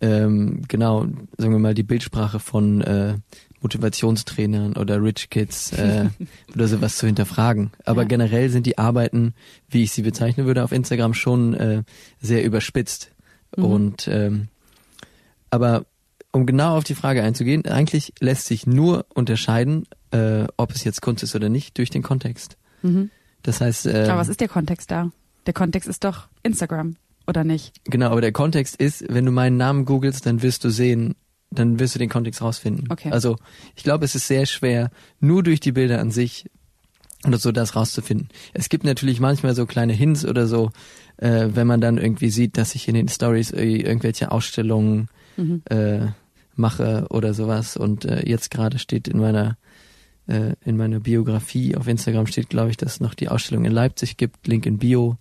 [0.00, 3.14] ähm, genau, sagen wir mal, die Bildsprache von äh,
[3.60, 6.08] Motivationstrainern oder Rich Kids äh,
[6.54, 7.70] oder sowas zu hinterfragen.
[7.84, 8.08] Aber ja.
[8.08, 9.34] generell sind die Arbeiten,
[9.68, 11.82] wie ich sie bezeichnen würde, auf Instagram schon äh,
[12.20, 13.12] sehr überspitzt.
[13.56, 13.64] Mhm.
[13.64, 14.48] Und ähm,
[15.50, 15.84] aber
[16.32, 21.02] um genau auf die Frage einzugehen, eigentlich lässt sich nur unterscheiden, äh, ob es jetzt
[21.02, 22.56] Kunst ist oder nicht, durch den Kontext.
[22.82, 23.10] Mhm.
[23.42, 23.86] Das heißt.
[23.86, 25.10] Äh, Aber was ist der Kontext da?
[25.46, 26.96] Der Kontext ist doch Instagram
[27.30, 27.72] oder nicht?
[27.84, 31.14] Genau, aber der Kontext ist, wenn du meinen Namen googelst, dann wirst du sehen,
[31.50, 32.88] dann wirst du den Kontext rausfinden.
[32.90, 33.10] Okay.
[33.10, 33.36] Also
[33.74, 36.44] ich glaube, es ist sehr schwer, nur durch die Bilder an sich
[37.26, 38.28] oder so das rauszufinden.
[38.52, 40.70] Es gibt natürlich manchmal so kleine Hints oder so,
[41.16, 45.62] äh, wenn man dann irgendwie sieht, dass ich in den Stories irgendwelche Ausstellungen mhm.
[45.70, 46.08] äh,
[46.56, 47.76] mache oder sowas.
[47.76, 49.56] Und äh, jetzt gerade steht in meiner
[50.26, 53.72] äh, in meiner Biografie auf Instagram steht, glaube ich, dass es noch die Ausstellung in
[53.72, 55.16] Leipzig gibt, Link in Bio.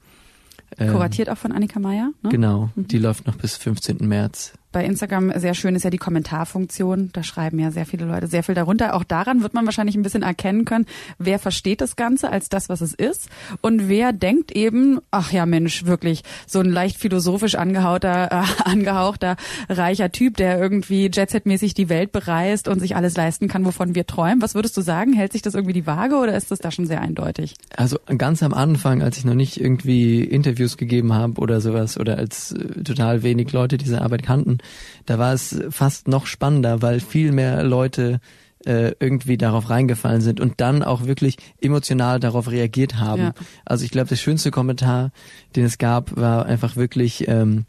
[0.78, 2.12] Ähm, Kuratiert auch von Annika Meyer.
[2.22, 2.30] Ne?
[2.30, 2.88] Genau, mhm.
[2.88, 3.98] die läuft noch bis 15.
[4.08, 4.54] März.
[4.72, 7.10] Bei Instagram sehr schön ist ja die Kommentarfunktion.
[7.14, 8.96] Da schreiben ja sehr viele Leute sehr viel darunter.
[8.96, 10.86] Auch daran wird man wahrscheinlich ein bisschen erkennen können,
[11.18, 13.30] wer versteht das Ganze als das, was es ist
[13.62, 19.38] und wer denkt eben, ach ja Mensch, wirklich so ein leicht philosophisch angehauchter, äh, angehauchter,
[19.70, 24.06] reicher Typ, der irgendwie Jetset-mäßig die Welt bereist und sich alles leisten kann, wovon wir
[24.06, 24.42] träumen.
[24.42, 25.14] Was würdest du sagen?
[25.14, 27.56] Hält sich das irgendwie die Waage oder ist das da schon sehr eindeutig?
[27.76, 32.18] Also ganz am Anfang, als ich noch nicht irgendwie Interviews gegeben habe oder sowas oder
[32.18, 34.59] als äh, total wenig Leute diese Arbeit kannten,
[35.06, 38.20] da war es fast noch spannender, weil viel mehr Leute
[38.66, 43.22] äh, irgendwie darauf reingefallen sind und dann auch wirklich emotional darauf reagiert haben.
[43.22, 43.34] Ja.
[43.66, 45.12] Also ich glaube, der schönste Kommentar,
[45.56, 47.66] den es gab, war einfach wirklich, ähm,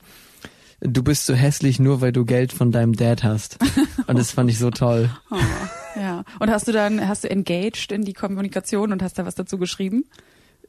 [0.80, 3.58] du bist so hässlich nur, weil du Geld von deinem Dad hast.
[4.06, 5.10] Und das fand ich so toll.
[5.30, 5.36] Oh,
[5.96, 6.24] ja.
[6.40, 9.58] Und hast du dann, hast du engaged in die Kommunikation und hast da was dazu
[9.58, 10.04] geschrieben?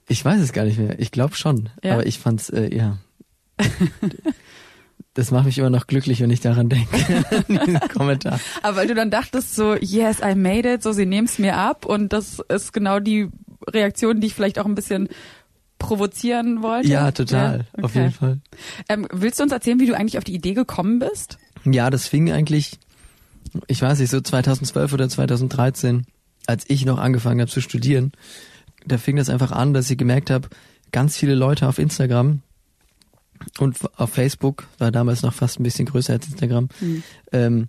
[0.07, 0.99] Ich weiß es gar nicht mehr.
[0.99, 1.69] Ich glaube schon.
[1.83, 1.93] Ja.
[1.93, 2.97] Aber ich fand's, äh, ja.
[5.13, 6.87] das macht mich immer noch glücklich, wenn ich daran denke.
[7.47, 8.39] Diesen Kommentar.
[8.61, 11.85] Aber weil du dann dachtest so, yes, I made it, so sie nehmen's mir ab
[11.85, 13.29] und das ist genau die
[13.67, 15.09] Reaktion, die ich vielleicht auch ein bisschen
[15.79, 16.87] provozieren wollte.
[16.87, 17.65] Ja, total.
[17.77, 17.83] Ja?
[17.83, 17.99] Auf Okay.
[18.01, 18.39] jeden Fall.
[18.87, 21.37] Ähm, willst du uns erzählen, wie du eigentlich auf die Idee gekommen bist?
[21.63, 22.79] Ja, das fing eigentlich,
[23.67, 26.05] ich weiß nicht, so 2012 oder 2013,
[26.47, 28.11] als ich noch angefangen habe zu studieren.
[28.85, 30.49] Da fing das einfach an, dass ich gemerkt habe,
[30.91, 32.41] ganz viele Leute auf Instagram
[33.59, 36.69] und auf Facebook, war damals noch fast ein bisschen größer als Instagram,
[37.31, 37.67] ähm,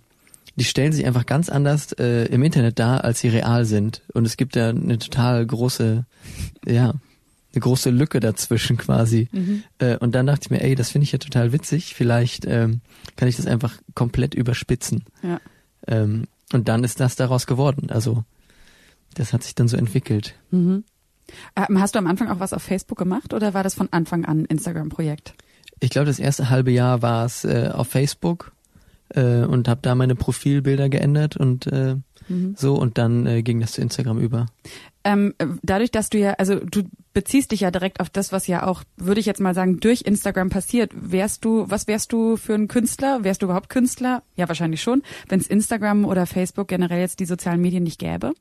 [0.57, 4.03] die stellen sich einfach ganz anders äh, im Internet dar, als sie real sind.
[4.13, 6.05] Und es gibt da eine total große,
[6.67, 6.91] ja,
[7.55, 9.29] eine große Lücke dazwischen quasi.
[9.79, 11.95] Äh, und dann dachte ich mir, ey, das finde ich ja total witzig.
[11.95, 12.81] Vielleicht ähm,
[13.17, 15.05] kann ich das einfach komplett überspitzen.
[15.23, 15.41] Ja.
[15.87, 17.91] Ähm, und dann ist das daraus geworden.
[17.91, 18.25] Also
[19.15, 20.35] das hat sich dann so entwickelt.
[21.57, 24.25] Ähm, hast du am Anfang auch was auf Facebook gemacht oder war das von Anfang
[24.25, 25.35] an ein Instagram-Projekt?
[25.83, 28.53] Ich glaube, das erste halbe Jahr war es äh, auf Facebook
[29.09, 31.97] äh, und habe da meine Profilbilder geändert und äh,
[32.55, 34.47] so und dann äh, ging das zu Instagram über.
[35.05, 38.47] Ähm, äh, dadurch, dass du ja, also du beziehst dich ja direkt auf das, was
[38.47, 40.93] ja auch, würde ich jetzt mal sagen, durch Instagram passiert.
[40.95, 43.25] Wärst du, was wärst du für ein Künstler?
[43.25, 44.23] Wärst du überhaupt Künstler?
[44.37, 45.03] Ja, wahrscheinlich schon.
[45.29, 48.33] Wenn es Instagram oder Facebook generell jetzt die sozialen Medien nicht gäbe,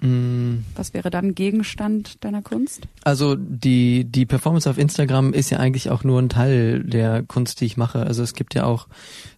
[0.00, 2.82] Mm, was wäre dann Gegenstand deiner Kunst?
[3.02, 7.60] Also die die Performance auf Instagram ist ja eigentlich auch nur ein Teil der Kunst,
[7.60, 8.00] die ich mache.
[8.00, 8.86] Also es gibt ja auch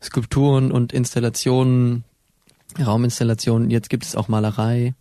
[0.03, 2.05] Skulpturen und Installationen,
[2.79, 3.71] Rauminstallationen.
[3.71, 4.95] Jetzt gibt es auch Malerei.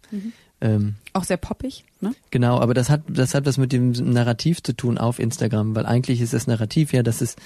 [0.61, 2.13] Ähm, Auch sehr poppig, ne?
[2.31, 5.85] Genau, aber das hat das hat was mit dem Narrativ zu tun auf Instagram, weil
[5.85, 7.37] eigentlich ist das Narrativ ja, dass es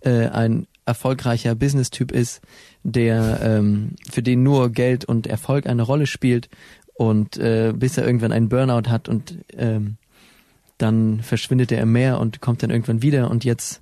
[0.00, 2.40] äh, ein erfolgreicher Business-Typ ist,
[2.82, 6.48] der ähm, für den nur Geld und Erfolg eine Rolle spielt
[6.94, 9.96] und äh, bis er irgendwann einen Burnout hat und ähm,
[10.78, 13.80] dann verschwindet er im Meer und kommt dann irgendwann wieder und jetzt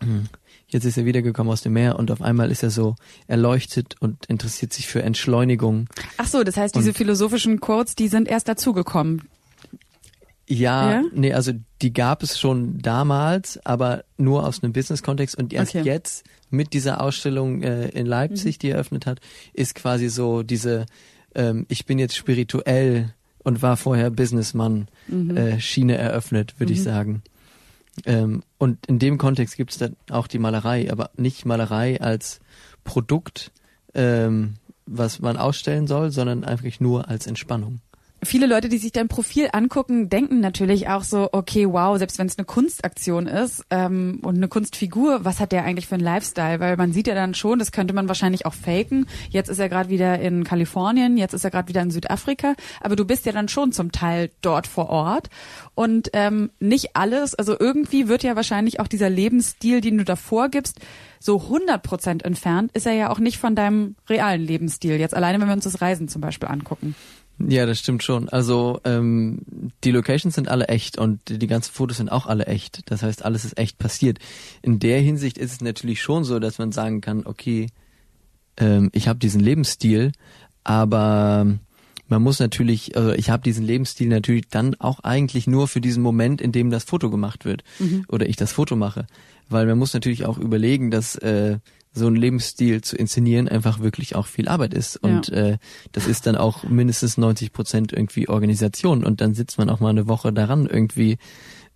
[0.00, 0.26] hm,
[0.68, 2.94] jetzt ist er wiedergekommen aus dem Meer und auf einmal ist er so
[3.26, 8.08] erleuchtet und interessiert sich für Entschleunigung Ach so, das heißt, diese Und- philosophischen Quotes, die
[8.08, 9.22] sind erst dazugekommen.
[10.46, 11.02] Ja, Ja?
[11.12, 15.84] nee, also die gab es schon damals, aber nur aus einem Business-Kontext und erst Okay.
[15.86, 19.20] jetzt mit dieser Ausstellung äh, in Leipzig, die eröffnet hat,
[19.52, 20.86] ist quasi so diese,
[21.34, 27.22] ähm, ich bin jetzt spirituell und war vorher Businessmann äh, Schiene eröffnet, würde ich sagen.
[28.06, 32.40] Ähm, und in dem Kontext gibt es dann auch die Malerei, aber nicht Malerei als
[32.84, 33.52] Produkt,
[33.94, 34.54] ähm,
[34.86, 37.80] was man ausstellen soll, sondern einfach nur als Entspannung.
[38.22, 42.26] Viele Leute, die sich dein Profil angucken, denken natürlich auch so, okay, wow, selbst wenn
[42.26, 46.60] es eine Kunstaktion ist ähm, und eine Kunstfigur, was hat der eigentlich für einen Lifestyle?
[46.60, 49.06] Weil man sieht ja dann schon, das könnte man wahrscheinlich auch faken.
[49.30, 52.94] Jetzt ist er gerade wieder in Kalifornien, jetzt ist er gerade wieder in Südafrika, aber
[52.94, 55.30] du bist ja dann schon zum Teil dort vor Ort.
[55.74, 60.16] Und ähm, nicht alles, also irgendwie wird ja wahrscheinlich auch dieser Lebensstil, den du da
[60.16, 60.78] vorgibst,
[61.20, 64.96] so 100 Prozent entfernt, ist er ja auch nicht von deinem realen Lebensstil.
[64.96, 66.94] Jetzt alleine, wenn wir uns das Reisen zum Beispiel angucken.
[67.48, 68.28] Ja, das stimmt schon.
[68.28, 69.40] Also ähm,
[69.84, 72.90] die Locations sind alle echt und die ganzen Fotos sind auch alle echt.
[72.90, 74.18] Das heißt, alles ist echt passiert.
[74.62, 77.68] In der Hinsicht ist es natürlich schon so, dass man sagen kann, okay,
[78.58, 80.12] ähm, ich habe diesen Lebensstil,
[80.64, 81.46] aber
[82.08, 86.02] man muss natürlich, also ich habe diesen Lebensstil natürlich dann auch eigentlich nur für diesen
[86.02, 87.62] Moment, in dem das Foto gemacht wird
[88.08, 89.06] oder ich das Foto mache,
[89.48, 91.58] weil man muss natürlich auch überlegen, dass äh,
[91.92, 95.36] so einen Lebensstil zu inszenieren einfach wirklich auch viel Arbeit ist und Ja.
[95.36, 95.58] äh,
[95.92, 99.90] das ist dann auch mindestens 90 Prozent irgendwie Organisation und dann sitzt man auch mal
[99.90, 101.18] eine Woche daran irgendwie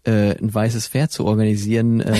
[0.06, 2.14] äh, ein weißes Pferd zu organisieren, äh,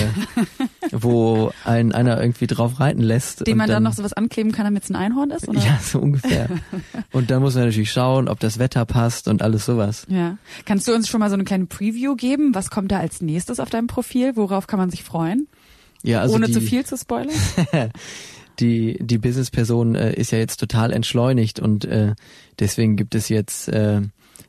[0.91, 3.45] wo einen einer irgendwie drauf reiten lässt.
[3.47, 5.47] Dem man dann noch sowas ankleben kann, damit es ein Einhorn ist?
[5.47, 5.59] Oder?
[5.59, 6.49] ja, so ungefähr.
[7.11, 10.05] Und dann muss man natürlich schauen, ob das Wetter passt und alles sowas.
[10.09, 10.37] ja.
[10.65, 12.55] Kannst du uns schon mal so eine kleine Preview geben?
[12.55, 14.35] Was kommt da als nächstes auf deinem Profil?
[14.35, 15.47] Worauf kann man sich freuen?
[16.05, 17.33] Ja, also Ohne die, zu viel zu spoilern?
[18.59, 22.13] die die Businessperson äh, ist ja jetzt total entschleunigt und äh,
[22.59, 24.01] deswegen gibt es jetzt äh,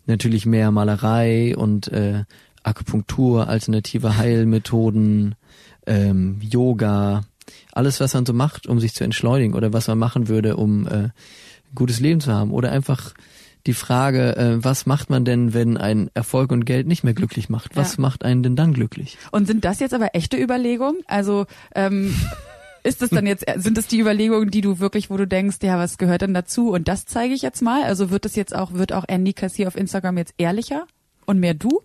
[0.04, 2.24] natürlich mehr Malerei und äh,
[2.62, 5.34] Akupunktur, alternative Heilmethoden,
[5.86, 7.22] ähm, Yoga,
[7.72, 10.86] alles was man so macht, um sich zu entschleunigen oder was man machen würde, um
[10.86, 11.12] äh, ein
[11.74, 13.14] gutes Leben zu haben oder einfach
[13.66, 17.48] die Frage, äh, was macht man denn, wenn ein Erfolg und Geld nicht mehr glücklich
[17.48, 17.76] macht?
[17.76, 18.02] Was Ja.
[18.02, 19.18] macht einen denn dann glücklich?
[19.32, 21.00] Und sind das jetzt aber echte Überlegungen?
[21.06, 22.14] Also ähm,
[22.82, 25.78] ist das dann jetzt, sind das die Überlegungen, die du wirklich, wo du denkst, ja,
[25.78, 26.70] was gehört denn dazu?
[26.70, 27.82] Und das zeige ich jetzt mal.
[27.84, 30.86] Also wird das jetzt auch, wird auch Andy Kassier auf Instagram jetzt ehrlicher
[31.26, 31.82] und mehr du?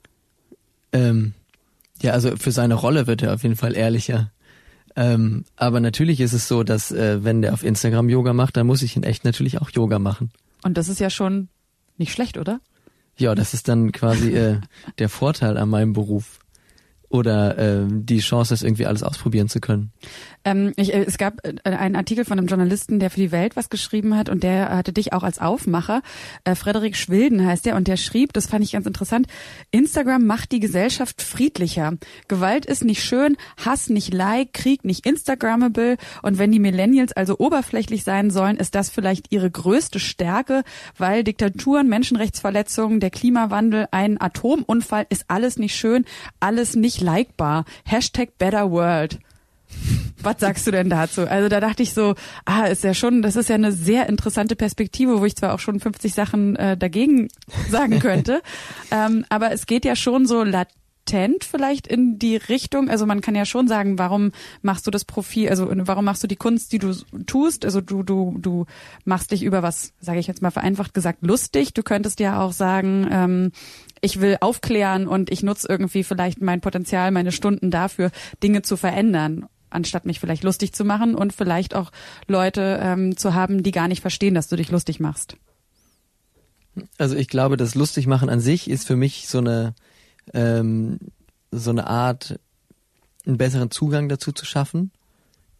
[0.93, 1.33] Ähm,
[2.01, 4.31] ja, also für seine Rolle wird er auf jeden Fall ehrlicher.
[4.95, 8.67] Ähm, aber natürlich ist es so, dass äh, wenn der auf Instagram Yoga macht, dann
[8.67, 10.31] muss ich in echt natürlich auch Yoga machen.
[10.63, 11.47] Und das ist ja schon
[12.01, 12.59] nicht schlecht, oder?
[13.17, 14.59] Ja, das ist dann quasi äh,
[14.97, 16.39] der Vorteil an meinem Beruf.
[17.11, 19.91] Oder ähm, die Chance, das irgendwie alles ausprobieren zu können.
[20.45, 23.57] Ähm, ich, äh, es gab äh, einen Artikel von einem Journalisten, der für die Welt
[23.57, 26.01] was geschrieben hat und der hatte dich auch als Aufmacher.
[26.45, 29.27] Äh, Frederik Schwilden heißt der und der schrieb, das fand ich ganz interessant,
[29.71, 31.93] Instagram macht die Gesellschaft friedlicher.
[32.29, 37.37] Gewalt ist nicht schön, Hass nicht like, Krieg nicht Instagrammable und wenn die Millennials also
[37.37, 40.63] oberflächlich sein sollen, ist das vielleicht ihre größte Stärke,
[40.97, 46.05] weil Diktaturen, Menschenrechtsverletzungen, der Klimawandel, ein Atomunfall ist alles nicht schön,
[46.39, 47.65] alles nicht likebar.
[47.85, 49.19] Hashtag Better World.
[50.21, 51.27] Was sagst du denn dazu?
[51.27, 52.13] Also da dachte ich so,
[52.45, 55.59] ah, ist ja schon, das ist ja eine sehr interessante Perspektive, wo ich zwar auch
[55.59, 57.29] schon 50 Sachen äh, dagegen
[57.69, 58.41] sagen könnte,
[58.91, 63.33] ähm, aber es geht ja schon so latent vielleicht in die Richtung, also man kann
[63.33, 66.79] ja schon sagen, warum machst du das Profil, also warum machst du die Kunst, die
[66.79, 66.93] du
[67.25, 68.65] tust, also du du du
[69.05, 71.73] machst dich über was, sage ich jetzt mal vereinfacht gesagt, lustig.
[71.73, 73.51] Du könntest ja auch sagen, ähm,
[74.01, 78.11] ich will aufklären und ich nutze irgendwie vielleicht mein Potenzial, meine Stunden dafür,
[78.43, 81.91] Dinge zu verändern, anstatt mich vielleicht lustig zu machen und vielleicht auch
[82.27, 85.37] Leute ähm, zu haben, die gar nicht verstehen, dass du dich lustig machst.
[86.97, 89.75] Also ich glaube, das Lustigmachen an sich ist für mich so eine
[90.33, 90.99] ähm,
[91.51, 92.39] so eine Art,
[93.25, 94.91] einen besseren Zugang dazu zu schaffen.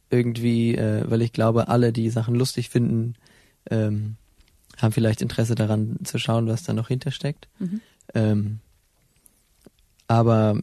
[0.10, 3.16] Irgendwie, äh, weil ich glaube, alle, die Sachen lustig finden,
[3.70, 4.16] ähm,
[4.78, 7.48] haben vielleicht Interesse daran zu schauen, was da noch hintersteckt.
[7.60, 7.82] Mhm.
[8.14, 8.60] Ähm,
[10.08, 10.60] aber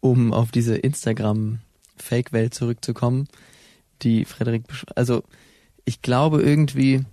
[0.00, 3.28] um auf diese Instagram-Fake-Welt zurückzukommen,
[4.02, 4.64] die Frederik,
[4.96, 5.22] also
[5.84, 7.04] ich glaube irgendwie,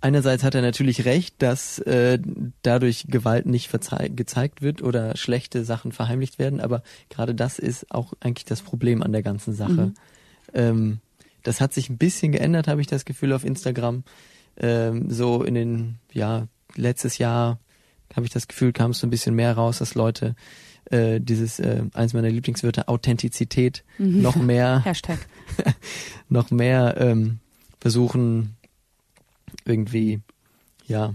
[0.00, 2.18] einerseits hat er natürlich recht, dass äh,
[2.62, 8.12] dadurch Gewalt nicht gezeigt wird oder schlechte Sachen verheimlicht werden, aber gerade das ist auch
[8.20, 9.86] eigentlich das Problem an der ganzen Sache.
[9.86, 9.94] Mhm.
[10.54, 10.98] Ähm,
[11.42, 14.04] das hat sich ein bisschen geändert, habe ich das Gefühl auf Instagram.
[14.56, 17.58] Ähm, so in den, ja, letztes Jahr
[18.14, 20.34] habe ich das Gefühl, kam es so ein bisschen mehr raus, dass Leute
[20.90, 24.22] äh, dieses, äh, eins meiner Lieblingswörter, Authentizität Mhm.
[24.22, 25.18] noch mehr Hashtag.
[26.28, 27.38] noch mehr ähm,
[27.80, 28.56] versuchen
[29.64, 30.20] irgendwie
[30.86, 31.14] ja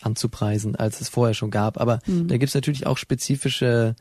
[0.00, 1.80] anzupreisen, als es vorher schon gab.
[1.80, 2.28] Aber Mhm.
[2.28, 3.94] da gibt's natürlich auch spezifische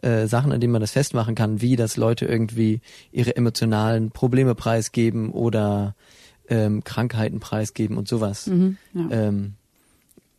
[0.00, 4.54] äh, Sachen, an denen man das festmachen kann, wie dass Leute irgendwie ihre emotionalen Probleme
[4.54, 5.94] preisgeben oder
[6.48, 8.46] ähm, Krankheiten preisgeben und sowas.
[8.46, 9.08] Mhm, ja.
[9.10, 9.54] Ähm,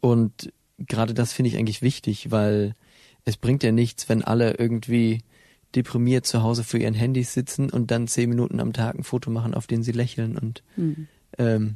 [0.01, 0.51] und
[0.87, 2.73] gerade das finde ich eigentlich wichtig, weil
[3.25, 5.21] es bringt ja nichts, wenn alle irgendwie
[5.75, 9.31] deprimiert zu Hause für ihren Handys sitzen und dann zehn Minuten am Tag ein Foto
[9.31, 11.07] machen, auf dem sie lächeln und Mhm.
[11.37, 11.75] ähm,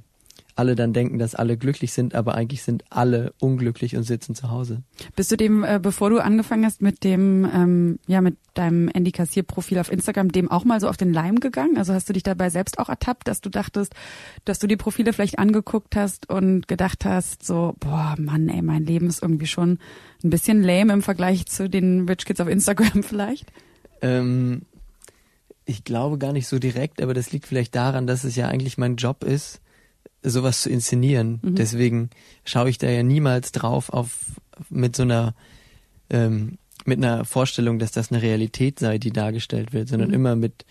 [0.57, 4.49] alle dann denken, dass alle glücklich sind, aber eigentlich sind alle unglücklich und sitzen zu
[4.49, 4.83] Hause.
[5.15, 9.11] Bist du dem, äh, bevor du angefangen hast mit dem, ähm, ja, mit deinem Andy
[9.11, 11.77] Kassier Profil auf Instagram, dem auch mal so auf den Leim gegangen?
[11.77, 13.93] Also hast du dich dabei selbst auch ertappt, dass du dachtest,
[14.45, 18.85] dass du die Profile vielleicht angeguckt hast und gedacht hast, so, boah, Mann, ey, mein
[18.85, 19.79] Leben ist irgendwie schon
[20.23, 23.51] ein bisschen lame im Vergleich zu den Rich Kids auf Instagram vielleicht?
[24.01, 24.63] Ähm,
[25.65, 28.77] ich glaube gar nicht so direkt, aber das liegt vielleicht daran, dass es ja eigentlich
[28.77, 29.61] mein Job ist,
[30.23, 31.39] sowas zu inszenieren.
[31.41, 31.55] Mhm.
[31.55, 32.09] Deswegen
[32.43, 34.17] schaue ich da ja niemals drauf auf
[34.69, 35.35] mit so einer
[36.09, 40.15] ähm, mit einer Vorstellung, dass das eine Realität sei, die dargestellt wird, sondern Mhm.
[40.15, 40.65] immer mit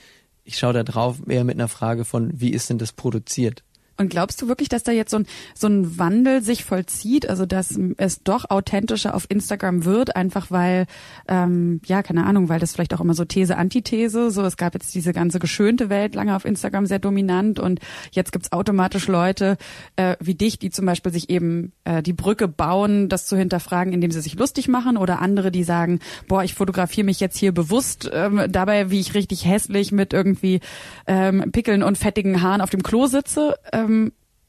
[0.45, 3.65] ich schaue da drauf eher mit einer Frage von, wie ist denn das produziert?
[3.99, 7.47] Und glaubst du wirklich, dass da jetzt so ein, so ein Wandel sich vollzieht, also
[7.47, 10.87] dass es doch authentischer auf Instagram wird, einfach weil,
[11.29, 14.75] ähm, ja, keine Ahnung, weil das vielleicht auch immer so These, Antithese, so es gab
[14.75, 17.81] jetzt diese ganze geschönte Welt lange auf Instagram sehr dominant und
[18.11, 19.57] jetzt gibt's automatisch Leute
[19.97, 23.95] äh, wie dich, die zum Beispiel sich eben äh, die Brücke bauen, das zu hinterfragen,
[23.95, 27.53] indem sie sich lustig machen oder andere, die sagen, boah, ich fotografiere mich jetzt hier
[27.53, 30.61] bewusst ähm, dabei, wie ich richtig hässlich mit irgendwie
[31.07, 33.57] ähm, Pickeln und fettigen Haaren auf dem Klo sitze.
[33.73, 33.86] Ähm,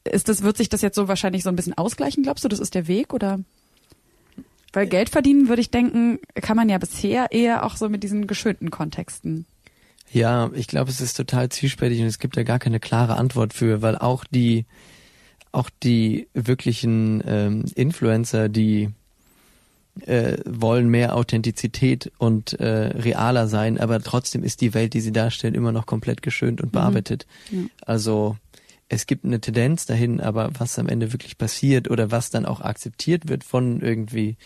[0.04, 2.48] ist das, wird sich das jetzt so wahrscheinlich so ein bisschen ausgleichen, glaubst du?
[2.48, 3.40] Das ist der Weg oder?
[4.72, 8.26] Weil Geld verdienen, würde ich denken, kann man ja bisher eher auch so mit diesen
[8.26, 9.46] geschönten Kontexten.
[10.12, 13.52] Ja, ich glaube, es ist total zwiespältig und es gibt da gar keine klare Antwort
[13.52, 14.66] für, weil auch die
[15.52, 18.90] auch die wirklichen ähm, Influencer, die
[20.06, 25.12] äh, wollen mehr Authentizität und äh, realer sein, aber trotzdem ist die Welt, die sie
[25.12, 27.26] darstellen, immer noch komplett geschönt und bearbeitet.
[27.50, 27.62] Ja.
[27.84, 28.36] Also
[28.88, 32.60] es gibt eine Tendenz dahin, aber was am Ende wirklich passiert oder was dann auch
[32.60, 34.36] akzeptiert wird von irgendwie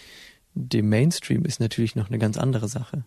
[0.54, 3.04] dem Mainstream, ist natürlich noch eine ganz andere Sache.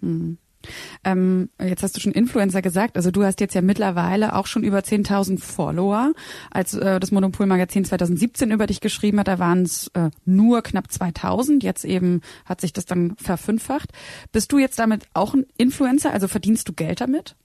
[1.04, 2.98] Ähm, jetzt hast du schon Influencer gesagt.
[2.98, 6.14] Also du hast jetzt ja mittlerweile auch schon über 10.000 Follower.
[6.50, 10.88] Als äh, das Monopol-Magazin 2017 über dich geschrieben hat, da waren es äh, nur knapp
[10.88, 11.62] 2.000.
[11.64, 13.92] Jetzt eben hat sich das dann verfünffacht.
[14.32, 16.12] Bist du jetzt damit auch ein Influencer?
[16.12, 17.36] Also verdienst du Geld damit?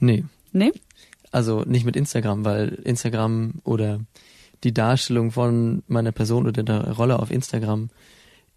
[0.00, 0.72] Nee, Nee?
[1.34, 4.00] Also nicht mit Instagram, weil Instagram oder
[4.62, 7.90] die Darstellung von meiner Person oder der Rolle auf Instagram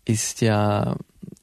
[0.06, 0.96] ist ja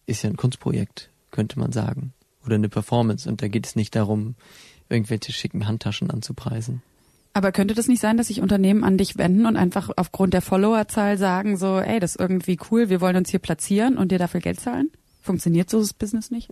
[0.07, 2.13] ist ja ein Kunstprojekt, könnte man sagen,
[2.47, 4.37] oder eine Performance und da geht es nicht darum,
[4.89, 6.83] irgendwelche schicken Handtaschen anzupreisen.
[7.33, 10.43] Aber könnte das nicht sein, dass sich Unternehmen an dich wenden und einfach aufgrund der
[10.43, 14.19] Followerzahl sagen so, ey, das ist irgendwie cool, wir wollen uns hier platzieren und dir
[14.19, 14.91] dafür Geld zahlen?
[15.21, 16.49] Funktioniert so das Business nicht?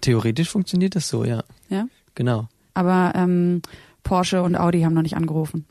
[0.00, 1.86] Theoretisch funktioniert das so, ja, Ja.
[2.14, 2.48] genau.
[2.72, 3.62] Aber ähm,
[4.06, 5.66] Porsche und Audi haben noch nicht angerufen.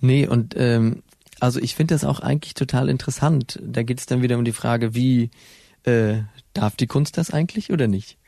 [0.00, 1.02] Nee, und ähm,
[1.40, 3.60] also ich finde das auch eigentlich total interessant.
[3.64, 5.30] Da geht es dann wieder um die Frage, wie
[5.84, 6.18] äh,
[6.52, 8.18] darf die Kunst das eigentlich oder nicht?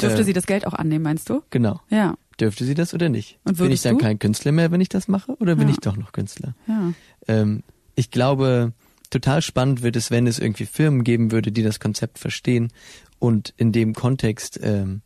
[0.00, 1.42] Dürfte Äh, sie das Geld auch annehmen, meinst du?
[1.50, 1.80] Genau.
[1.90, 3.38] Ja, Dürfte sie das oder nicht?
[3.44, 4.04] Und bin ich dann du?
[4.04, 5.72] kein Künstler mehr, wenn ich das mache, oder bin Ja.
[5.74, 6.54] ich doch noch Künstler?
[6.68, 6.92] ja.
[7.28, 7.62] Ähm,
[7.94, 8.72] ich glaube,
[9.08, 12.70] total spannend wird es, wenn es irgendwie Firmen geben würde, die das Konzept verstehen
[13.18, 15.00] und in dem Kontext ähm,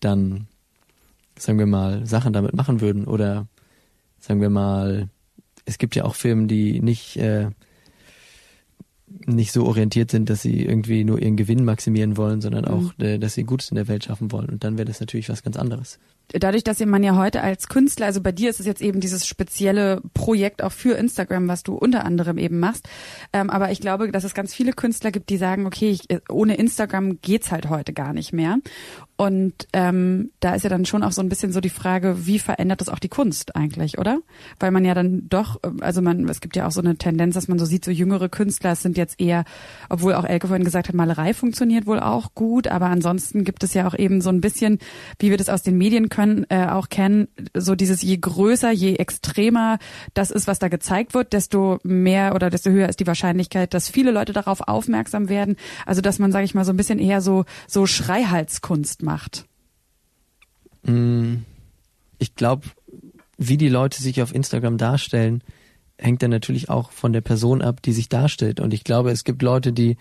[0.00, 0.46] dann,
[1.38, 3.46] sagen wir mal, Sachen damit machen würden oder
[4.24, 5.08] sagen wir mal,
[5.66, 7.50] es gibt ja auch Firmen, die nicht äh,
[9.26, 13.18] nicht so orientiert sind, dass sie irgendwie nur ihren Gewinn maximieren wollen, sondern auch, äh,
[13.18, 14.48] dass sie Gutes in der Welt schaffen wollen.
[14.48, 15.98] Und dann wäre das natürlich was ganz anderes.
[16.28, 19.26] Dadurch, dass man ja heute als Künstler, also bei dir ist es jetzt eben dieses
[19.26, 22.88] spezielle Projekt auch für Instagram, was du unter anderem eben machst.
[23.32, 26.56] Ähm, aber ich glaube, dass es ganz viele Künstler gibt, die sagen, okay, ich, ohne
[26.56, 28.58] Instagram geht's halt heute gar nicht mehr.
[29.16, 32.40] Und ähm, da ist ja dann schon auch so ein bisschen so die Frage, wie
[32.40, 34.18] verändert das auch die Kunst eigentlich, oder?
[34.58, 37.46] Weil man ja dann doch, also man, es gibt ja auch so eine Tendenz, dass
[37.46, 39.44] man so sieht, so jüngere Künstler sind jetzt eher,
[39.88, 43.72] obwohl auch Elke vorhin gesagt hat, Malerei funktioniert wohl auch gut, aber ansonsten gibt es
[43.72, 44.80] ja auch eben so ein bisschen,
[45.20, 48.94] wie wir das aus den Medien können, äh, auch kennen, so dieses je größer, je
[48.94, 49.78] extremer
[50.14, 53.88] das ist, was da gezeigt wird, desto mehr oder desto höher ist die Wahrscheinlichkeit, dass
[53.88, 55.56] viele Leute darauf aufmerksam werden.
[55.86, 59.44] Also dass man, sage ich mal, so ein bisschen eher so so Schreihalskunst macht.
[60.84, 61.38] Mm,
[62.18, 62.66] Ich glaube,
[63.38, 65.42] wie die Leute sich auf Instagram darstellen,
[65.98, 68.60] hängt dann natürlich auch von der Person ab, die sich darstellt.
[68.60, 69.96] Und ich glaube, es gibt Leute, die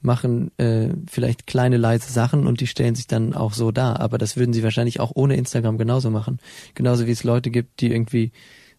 [0.00, 4.00] machen äh, vielleicht kleine leise Sachen und die stellen sich dann auch so dar.
[4.00, 6.38] Aber das würden sie wahrscheinlich auch ohne Instagram genauso machen.
[6.74, 8.32] Genauso wie es Leute gibt, die irgendwie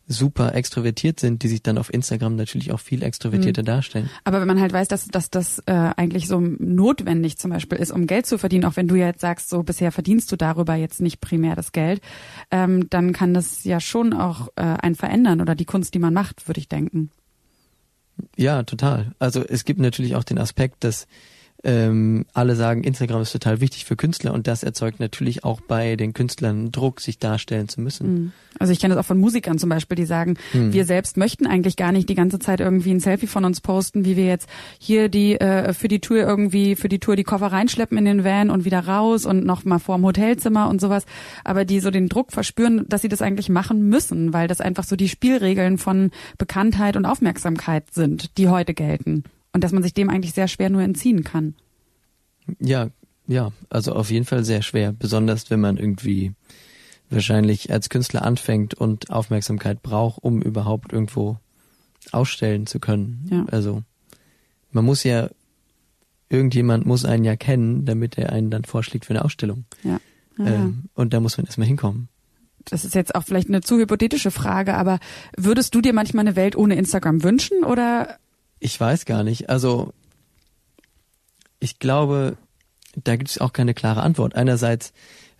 [0.09, 4.09] super extrovertiert sind, die sich dann auf Instagram natürlich auch viel extrovertierter darstellen.
[4.24, 7.91] Aber wenn man halt weiß, dass, dass das äh, eigentlich so notwendig zum Beispiel ist,
[7.91, 10.74] um Geld zu verdienen, auch wenn du ja jetzt sagst, so bisher verdienst du darüber
[10.74, 12.01] jetzt nicht primär das Geld,
[12.49, 16.13] ähm, dann kann das ja schon auch äh, einen verändern oder die Kunst, die man
[16.13, 17.11] macht, würde ich denken.
[18.38, 19.11] Ja, total.
[19.20, 21.07] Also es gibt natürlich auch den Aspekt, dass
[21.64, 25.95] ähm, alle sagen, Instagram ist total wichtig für Künstler und das erzeugt natürlich auch bei
[25.95, 28.32] den Künstlern Druck, sich darstellen zu müssen.
[28.60, 31.76] Also ich kenne das auch von Musikern zum Beispiel, die sagen, wir selbst möchten eigentlich
[31.76, 34.47] gar nicht die ganze Zeit irgendwie ein Selfie von uns posten, wie wir jetzt
[34.80, 38.24] hier die äh, für die Tour irgendwie für die Tour die Koffer reinschleppen in den
[38.24, 41.05] Van und wieder raus und noch mal vorm Hotelzimmer und sowas,
[41.43, 44.84] aber die so den Druck verspüren, dass sie das eigentlich machen müssen, weil das einfach
[44.84, 49.24] so die Spielregeln von Bekanntheit und Aufmerksamkeit sind, die heute gelten
[49.54, 51.56] und dass man sich dem eigentlich sehr schwer nur entziehen kann.
[52.60, 52.89] Ja,
[53.28, 56.34] ja, also auf jeden Fall sehr schwer, besonders wenn man irgendwie
[57.10, 61.38] wahrscheinlich als Künstler anfängt und Aufmerksamkeit braucht, um überhaupt irgendwo
[62.12, 63.28] ausstellen zu können.
[63.32, 63.45] Ja.
[63.52, 63.84] Also
[64.72, 65.30] man muss ja,
[66.30, 69.66] irgendjemand muss einen ja kennen, damit er einen dann vorschlägt für eine Ausstellung.
[69.84, 70.00] Ja.
[70.38, 70.56] Ja, ja.
[70.56, 72.08] Ähm, und da muss man erstmal hinkommen.
[72.66, 75.00] das ist jetzt auch vielleicht eine zu hypothetische Frage, aber
[75.36, 78.18] würdest du dir manchmal eine Welt ohne Instagram wünschen oder
[78.60, 79.49] Ich weiß gar nicht.
[79.49, 79.93] Also
[81.60, 82.38] ich glaube,
[82.95, 84.36] da gibt es auch keine klare Antwort.
[84.36, 84.93] Einerseits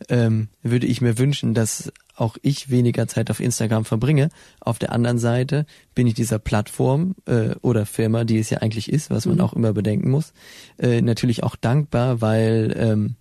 [0.08, 4.30] ähm, würde ich mir wünschen, dass auch ich weniger Zeit auf Instagram verbringe.
[4.60, 5.66] Auf der anderen Seite
[5.96, 9.54] bin ich dieser Plattform äh, oder Firma, die es ja eigentlich ist, was man auch
[9.54, 10.34] immer bedenken muss,
[10.78, 13.16] äh, natürlich auch dankbar, weil ähm,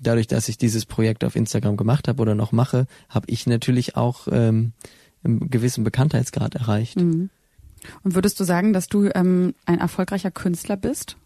[0.00, 3.96] dadurch, dass ich dieses Projekt auf Instagram gemacht habe oder noch mache, habe ich natürlich
[3.96, 4.72] auch ähm,
[5.22, 6.98] einen gewissen Bekanntheitsgrad erreicht.
[8.02, 11.16] Und würdest du sagen, dass du ähm, ein erfolgreicher Künstler bist?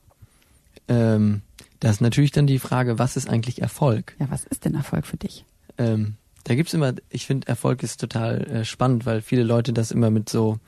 [0.89, 1.43] Ähm,
[1.81, 4.17] das ist natürlich dann die Frage, was ist eigentlich Erfolg?
[4.19, 5.45] Ja, was ist denn Erfolg für dich?
[5.79, 9.91] Ähm, Da gibt's immer, ich finde, Erfolg ist total äh, spannend, weil viele Leute das
[9.91, 10.59] immer mit so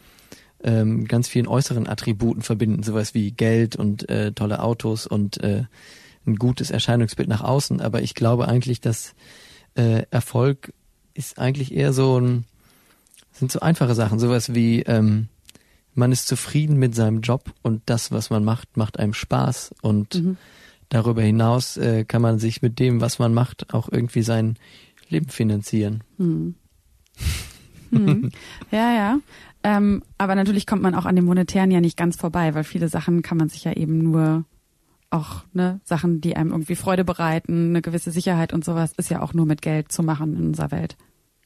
[0.64, 5.64] ähm, ganz vielen äußeren Attributen verbinden, sowas wie Geld und äh, tolle Autos und äh,
[6.26, 7.80] ein gutes Erscheinungsbild nach außen.
[7.80, 9.14] Aber ich glaube eigentlich, dass
[9.74, 10.72] äh, Erfolg
[11.12, 12.44] ist eigentlich eher so ein,
[13.32, 15.28] sind so einfache Sachen, sowas wie ähm,
[15.96, 20.14] man ist zufrieden mit seinem Job und das, was man macht, macht einem Spaß und
[20.14, 20.36] Mhm.
[20.88, 24.56] darüber hinaus äh, kann man sich mit dem, was man macht, auch irgendwie sein
[25.08, 26.02] Leben finanzieren.
[26.18, 26.54] Hm.
[27.90, 28.30] Hm.
[28.70, 29.18] Ja, ja.
[29.62, 32.88] Ähm, aber natürlich kommt man auch an dem Monetären ja nicht ganz vorbei, weil viele
[32.88, 34.44] Sachen kann man sich ja eben nur
[35.10, 39.22] auch, ne, Sachen, die einem irgendwie Freude bereiten, eine gewisse Sicherheit und sowas, ist ja
[39.22, 40.96] auch nur mit Geld zu machen in unserer Welt.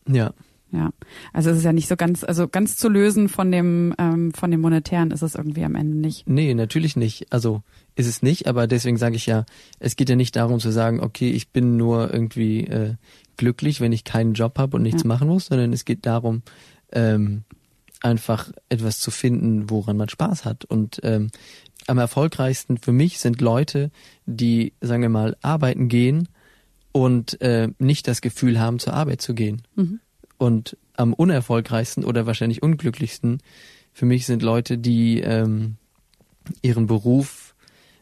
[0.08, 0.32] Ja,
[0.72, 0.90] Ja.
[1.32, 4.50] Also es ist ja nicht so ganz, also ganz zu lösen von dem, ähm, von
[4.50, 6.28] dem Monetären ist es irgendwie am Ende nicht.
[6.28, 7.32] nee, natürlich nicht.
[7.32, 7.62] Also
[7.96, 9.44] ist es nicht, aber deswegen sage ich ja,
[9.78, 12.94] es geht ja nicht darum zu sagen, okay, ich bin nur irgendwie äh,
[13.36, 15.08] glücklich, wenn ich keinen Job habe und nichts Ja.
[15.08, 16.42] machen muss, sondern es geht darum,
[16.92, 17.42] ähm,
[18.02, 20.64] einfach etwas zu finden, woran man Spaß hat.
[20.64, 21.30] Und ähm,
[21.86, 23.90] am erfolgreichsten für mich sind Leute,
[24.26, 26.28] die, sagen wir mal, arbeiten gehen
[26.92, 29.62] und äh, nicht das Gefühl haben, zur Arbeit zu gehen.
[29.76, 30.00] Mhm.
[30.40, 33.42] Und am unerfolgreichsten oder wahrscheinlich unglücklichsten
[33.92, 35.76] für mich sind Leute, die ähm,
[36.62, 37.54] ihren Beruf,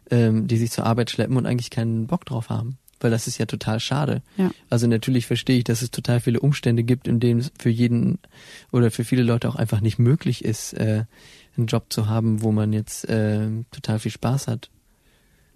[0.08, 2.78] ähm, die sich zur Arbeit schleppen und eigentlich keinen Bock drauf haben.
[3.00, 4.22] Weil das ist ja total schade.
[4.36, 4.52] Ja.
[4.70, 8.20] Also natürlich verstehe ich, dass es total viele Umstände gibt, in denen es für jeden
[8.70, 11.06] oder für viele Leute auch einfach nicht möglich ist, äh,
[11.56, 14.70] einen Job zu haben, wo man jetzt äh, total viel Spaß hat.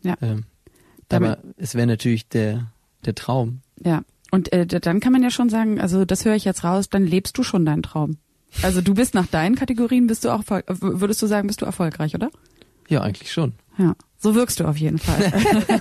[0.03, 0.17] Ja.
[0.21, 0.47] Ähm,
[1.13, 2.73] aber es wäre natürlich der,
[3.05, 3.61] der Traum.
[3.85, 4.03] Ja.
[4.33, 7.07] Und äh, dann kann man ja schon sagen, also das höre ich jetzt raus, dann
[7.07, 8.17] lebst du schon deinen Traum.
[8.63, 12.15] Also du bist nach deinen Kategorien, bist du auch, würdest du sagen, bist du erfolgreich,
[12.15, 12.31] oder?
[12.89, 13.53] Ja, eigentlich schon.
[13.77, 15.33] Ja, so wirkst du auf jeden Fall.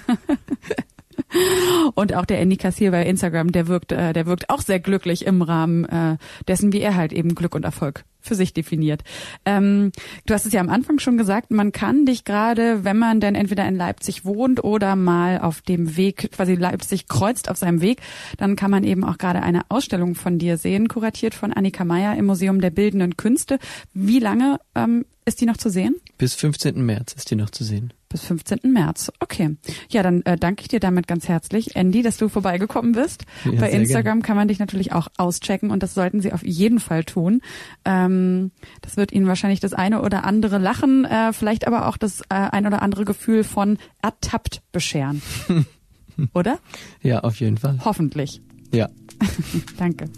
[1.96, 5.26] Und auch der Andy Kassier bei Instagram, der wirkt, äh, der wirkt auch sehr glücklich
[5.26, 9.04] im Rahmen äh, dessen, wie er halt eben Glück und Erfolg für sich definiert.
[9.46, 9.92] Ähm,
[10.26, 13.36] du hast es ja am Anfang schon gesagt, man kann dich gerade, wenn man denn
[13.36, 18.02] entweder in Leipzig wohnt oder mal auf dem Weg, quasi Leipzig kreuzt auf seinem Weg,
[18.38, 22.16] dann kann man eben auch gerade eine Ausstellung von dir sehen, kuratiert von Annika Meyer
[22.16, 23.60] im Museum der Bildenden Künste.
[23.94, 25.96] Wie lange ähm, ist die noch zu sehen?
[26.18, 26.84] Bis 15.
[26.86, 27.94] März ist die noch zu sehen.
[28.12, 28.60] Bis 15.
[28.64, 29.12] März.
[29.20, 29.56] Okay.
[29.90, 33.24] Ja, dann äh, danke ich dir damit ganz herzlich, Andy, dass du vorbeigekommen bist.
[33.46, 36.80] Ja, Bei Instagram kann man dich natürlich auch auschecken und das sollten Sie auf jeden
[36.80, 37.42] Fall tun.
[37.86, 38.52] Ähm,
[38.82, 42.26] das wird Ihnen wahrscheinlich das eine oder andere Lachen, äh, vielleicht aber auch das äh,
[42.30, 45.22] ein oder andere Gefühl von ertappt bescheren.
[46.34, 46.60] oder?
[47.02, 47.80] Ja, auf jeden Fall.
[47.86, 48.42] Hoffentlich.
[48.74, 48.90] Ja,
[49.78, 50.10] Danke.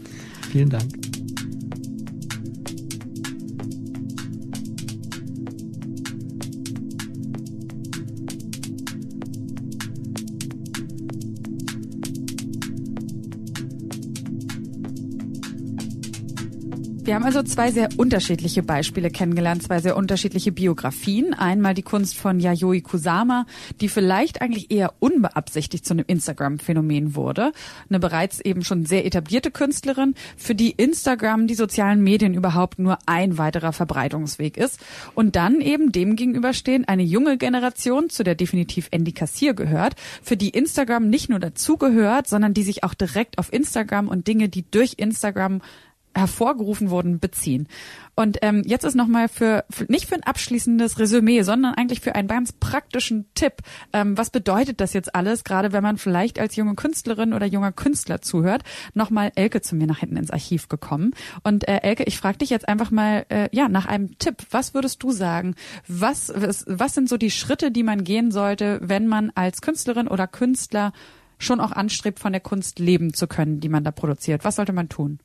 [0.51, 0.91] vielen Dank.
[17.05, 21.33] Wir haben also zwei sehr unterschiedliche Beispiele kennengelernt, zwei sehr unterschiedliche Biografien.
[21.33, 23.45] Einmal die Kunst von Yayoi Kusama,
[23.81, 27.51] die vielleicht eigentlich eher unbeabsichtigt zu einem Instagram-Phänomen wurde.
[27.89, 32.97] Eine bereits eben schon sehr etablierte Künstlerin, für die Instagram, die sozialen Medien überhaupt nur
[33.05, 34.79] ein weiterer Verbreitungsweg ist.
[35.13, 40.37] Und dann eben dem gegenüberstehen eine junge Generation, zu der definitiv Andy Kassier gehört, für
[40.37, 44.63] die Instagram nicht nur dazugehört, sondern die sich auch direkt auf Instagram und Dinge, die
[44.71, 45.59] durch Instagram
[46.15, 47.67] hervorgerufen wurden, beziehen.
[48.15, 52.13] Und ähm, jetzt ist nochmal für, für, nicht für ein abschließendes Resümee, sondern eigentlich für
[52.13, 53.53] einen ganz praktischen Tipp.
[53.91, 57.71] Ähm, was bedeutet das jetzt alles, gerade wenn man vielleicht als junge Künstlerin oder junger
[57.71, 58.63] Künstler zuhört?
[58.93, 61.11] Nochmal Elke zu mir nach hinten ins Archiv gekommen.
[61.43, 64.37] Und äh, Elke, ich frage dich jetzt einfach mal äh, ja nach einem Tipp.
[64.51, 65.55] Was würdest du sagen?
[65.87, 70.07] Was, was, was sind so die Schritte, die man gehen sollte, wenn man als Künstlerin
[70.07, 70.93] oder Künstler
[71.39, 74.45] schon auch anstrebt, von der Kunst leben zu können, die man da produziert?
[74.45, 75.19] Was sollte man tun?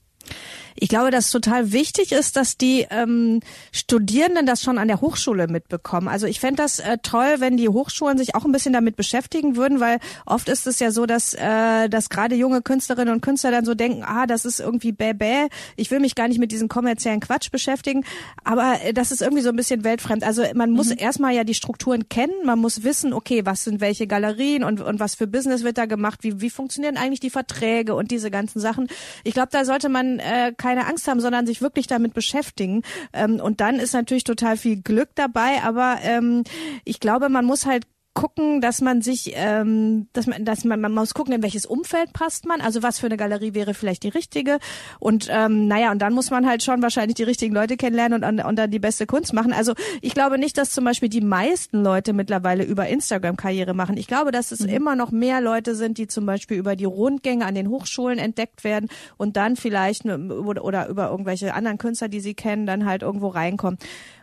[0.81, 3.41] Ich glaube, dass total wichtig ist, dass die ähm,
[3.73, 6.09] Studierenden das schon an der Hochschule mitbekommen.
[6.09, 9.57] Also ich fände das äh, toll, wenn die Hochschulen sich auch ein bisschen damit beschäftigen
[9.57, 13.51] würden, weil oft ist es ja so, dass, äh, dass gerade junge Künstlerinnen und Künstler
[13.51, 16.53] dann so denken, ah, das ist irgendwie bäh, bäh, ich will mich gar nicht mit
[16.53, 18.05] diesem kommerziellen Quatsch beschäftigen,
[18.45, 20.23] aber äh, das ist irgendwie so ein bisschen weltfremd.
[20.23, 24.07] Also man muss erstmal ja die Strukturen kennen, man muss wissen, okay, was sind welche
[24.07, 27.97] Galerien und, und was für Business wird da gemacht, wie, wie funktionieren eigentlich die Verträge
[27.97, 28.87] und diese ganzen Sachen.
[29.25, 32.83] Ich glaube, da sollte man äh, keine Angst haben, sondern sich wirklich damit beschäftigen.
[33.13, 36.45] Ähm, und dann ist natürlich total viel Glück dabei, aber ähm,
[36.85, 37.85] ich glaube, man muss halt
[38.19, 42.13] gucken, dass man sich, ähm, dass man, dass man, man muss gucken, in welches Umfeld
[42.13, 42.61] passt man.
[42.61, 44.59] Also was für eine Galerie wäre vielleicht die richtige.
[44.99, 48.45] Und ähm, naja, und dann muss man halt schon wahrscheinlich die richtigen Leute kennenlernen und,
[48.45, 49.53] und dann die beste Kunst machen.
[49.53, 53.97] Also ich glaube nicht, dass zum Beispiel die meisten Leute mittlerweile über Instagram Karriere machen.
[53.97, 54.69] Ich glaube, dass es mhm.
[54.69, 58.65] immer noch mehr Leute sind, die zum Beispiel über die Rundgänge an den Hochschulen entdeckt
[58.65, 63.03] werden und dann vielleicht oder, oder über irgendwelche anderen Künstler, die sie kennen, dann halt
[63.03, 63.79] irgendwo reinkommen.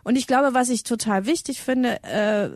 [0.06, 2.48] Und ich glaube, was ich total wichtig finde, äh,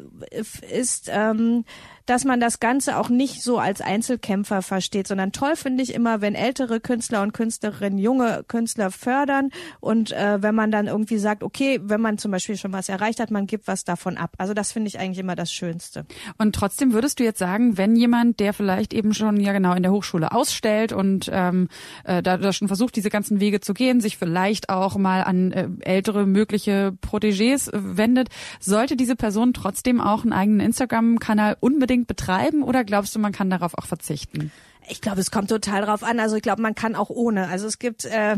[0.70, 1.64] ist, ähm,
[2.07, 6.20] dass man das Ganze auch nicht so als Einzelkämpfer versteht, sondern toll finde ich immer,
[6.20, 11.42] wenn ältere Künstler und Künstlerinnen junge Künstler fördern und äh, wenn man dann irgendwie sagt,
[11.42, 14.32] okay, wenn man zum Beispiel schon was erreicht hat, man gibt was davon ab.
[14.38, 16.07] Also das finde ich eigentlich immer das Schönste.
[16.38, 19.82] Und trotzdem würdest du jetzt sagen, wenn jemand, der vielleicht eben schon ja genau in
[19.82, 21.68] der Hochschule ausstellt und ähm,
[22.05, 25.53] äh, da, da schon versucht, diese ganzen Wege zu gehen, sich vielleicht auch mal an
[25.53, 28.28] äh, ältere mögliche Protégés äh, wendet,
[28.59, 33.32] sollte diese Person trotzdem auch einen eigenen Instagram-Kanal unbedingt unbedingt betreiben oder glaubst du, man
[33.32, 34.53] kann darauf auch verzichten?
[34.89, 36.20] Ich glaube, es kommt total drauf an.
[36.20, 37.49] Also ich glaube, man kann auch ohne.
[37.49, 38.37] Also es gibt äh,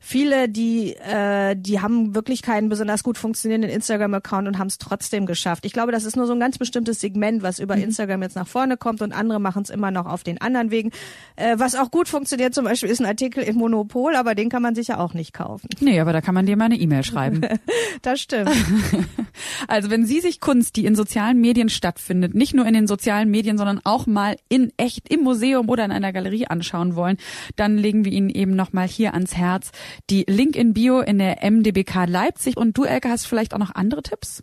[0.00, 5.26] viele, die äh, die haben wirklich keinen besonders gut funktionierenden Instagram-Account und haben es trotzdem
[5.26, 5.64] geschafft.
[5.64, 7.84] Ich glaube, das ist nur so ein ganz bestimmtes Segment, was über mhm.
[7.84, 10.90] Instagram jetzt nach vorne kommt und andere machen es immer noch auf den anderen Wegen.
[11.36, 14.62] Äh, was auch gut funktioniert zum Beispiel ist ein Artikel im Monopol, aber den kann
[14.62, 15.68] man sich ja auch nicht kaufen.
[15.80, 17.40] Nee, aber da kann man dir mal eine E-Mail schreiben.
[18.02, 18.50] das stimmt.
[19.68, 23.30] also wenn Sie sich Kunst, die in sozialen Medien stattfindet, nicht nur in den sozialen
[23.30, 27.18] Medien, sondern auch mal in echt im Museum oder in einer Galerie anschauen wollen,
[27.54, 29.70] dann legen wir Ihnen eben nochmal hier ans Herz
[30.08, 32.56] die Link in Bio in der MDBK Leipzig.
[32.56, 34.42] Und du, Elke, hast vielleicht auch noch andere Tipps?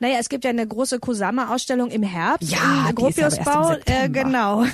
[0.00, 3.76] Naja, es gibt ja eine große Kusama-Ausstellung im Herbst ja, im Gropiusbau.
[3.86, 4.64] Äh, genau.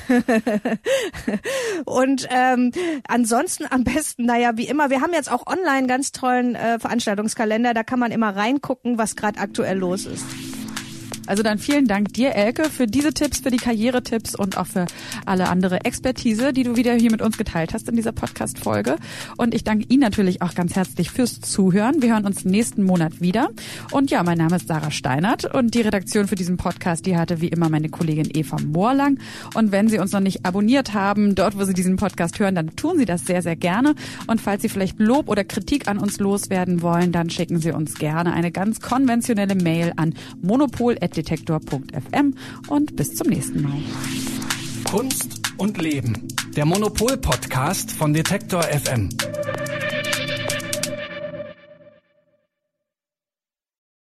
[1.85, 2.73] und ähm,
[3.07, 7.75] ansonsten am besten, naja, wie immer, wir haben jetzt auch online ganz tollen äh, Veranstaltungskalender,
[7.75, 10.25] da kann man immer reingucken, was gerade aktuell los ist.
[11.29, 14.87] Also dann vielen Dank dir, Elke, für diese Tipps, für die Karrieretipps und auch für
[15.27, 18.97] alle andere Expertise, die du wieder hier mit uns geteilt hast in dieser Podcast-Folge.
[19.37, 22.01] Und ich danke Ihnen natürlich auch ganz herzlich fürs Zuhören.
[22.01, 23.51] Wir hören uns nächsten Monat wieder.
[23.93, 27.43] Und ja, mein Name ist Sarah Steinert und die Redaktion für diesen Podcast, die hatte
[27.43, 29.19] wie immer meine Kollegin Eva Moorlang.
[29.53, 32.75] Und wenn Sie uns noch nicht abonniert haben, dort, wo Sie diesen Podcast hören, dann
[32.75, 33.95] tun Sie das sehr, sehr gerne.
[34.29, 37.97] Und falls Sie vielleicht Lob oder Kritik an uns loswerden wollen, dann schicken Sie uns
[37.97, 42.35] gerne eine ganz konventionelle Mail an monopol@ detektor.fm
[42.69, 43.81] und bis zum nächsten Mal.
[44.85, 46.29] Kunst und Leben.
[46.57, 49.11] Der Monopol-Podcast von Detektor FM.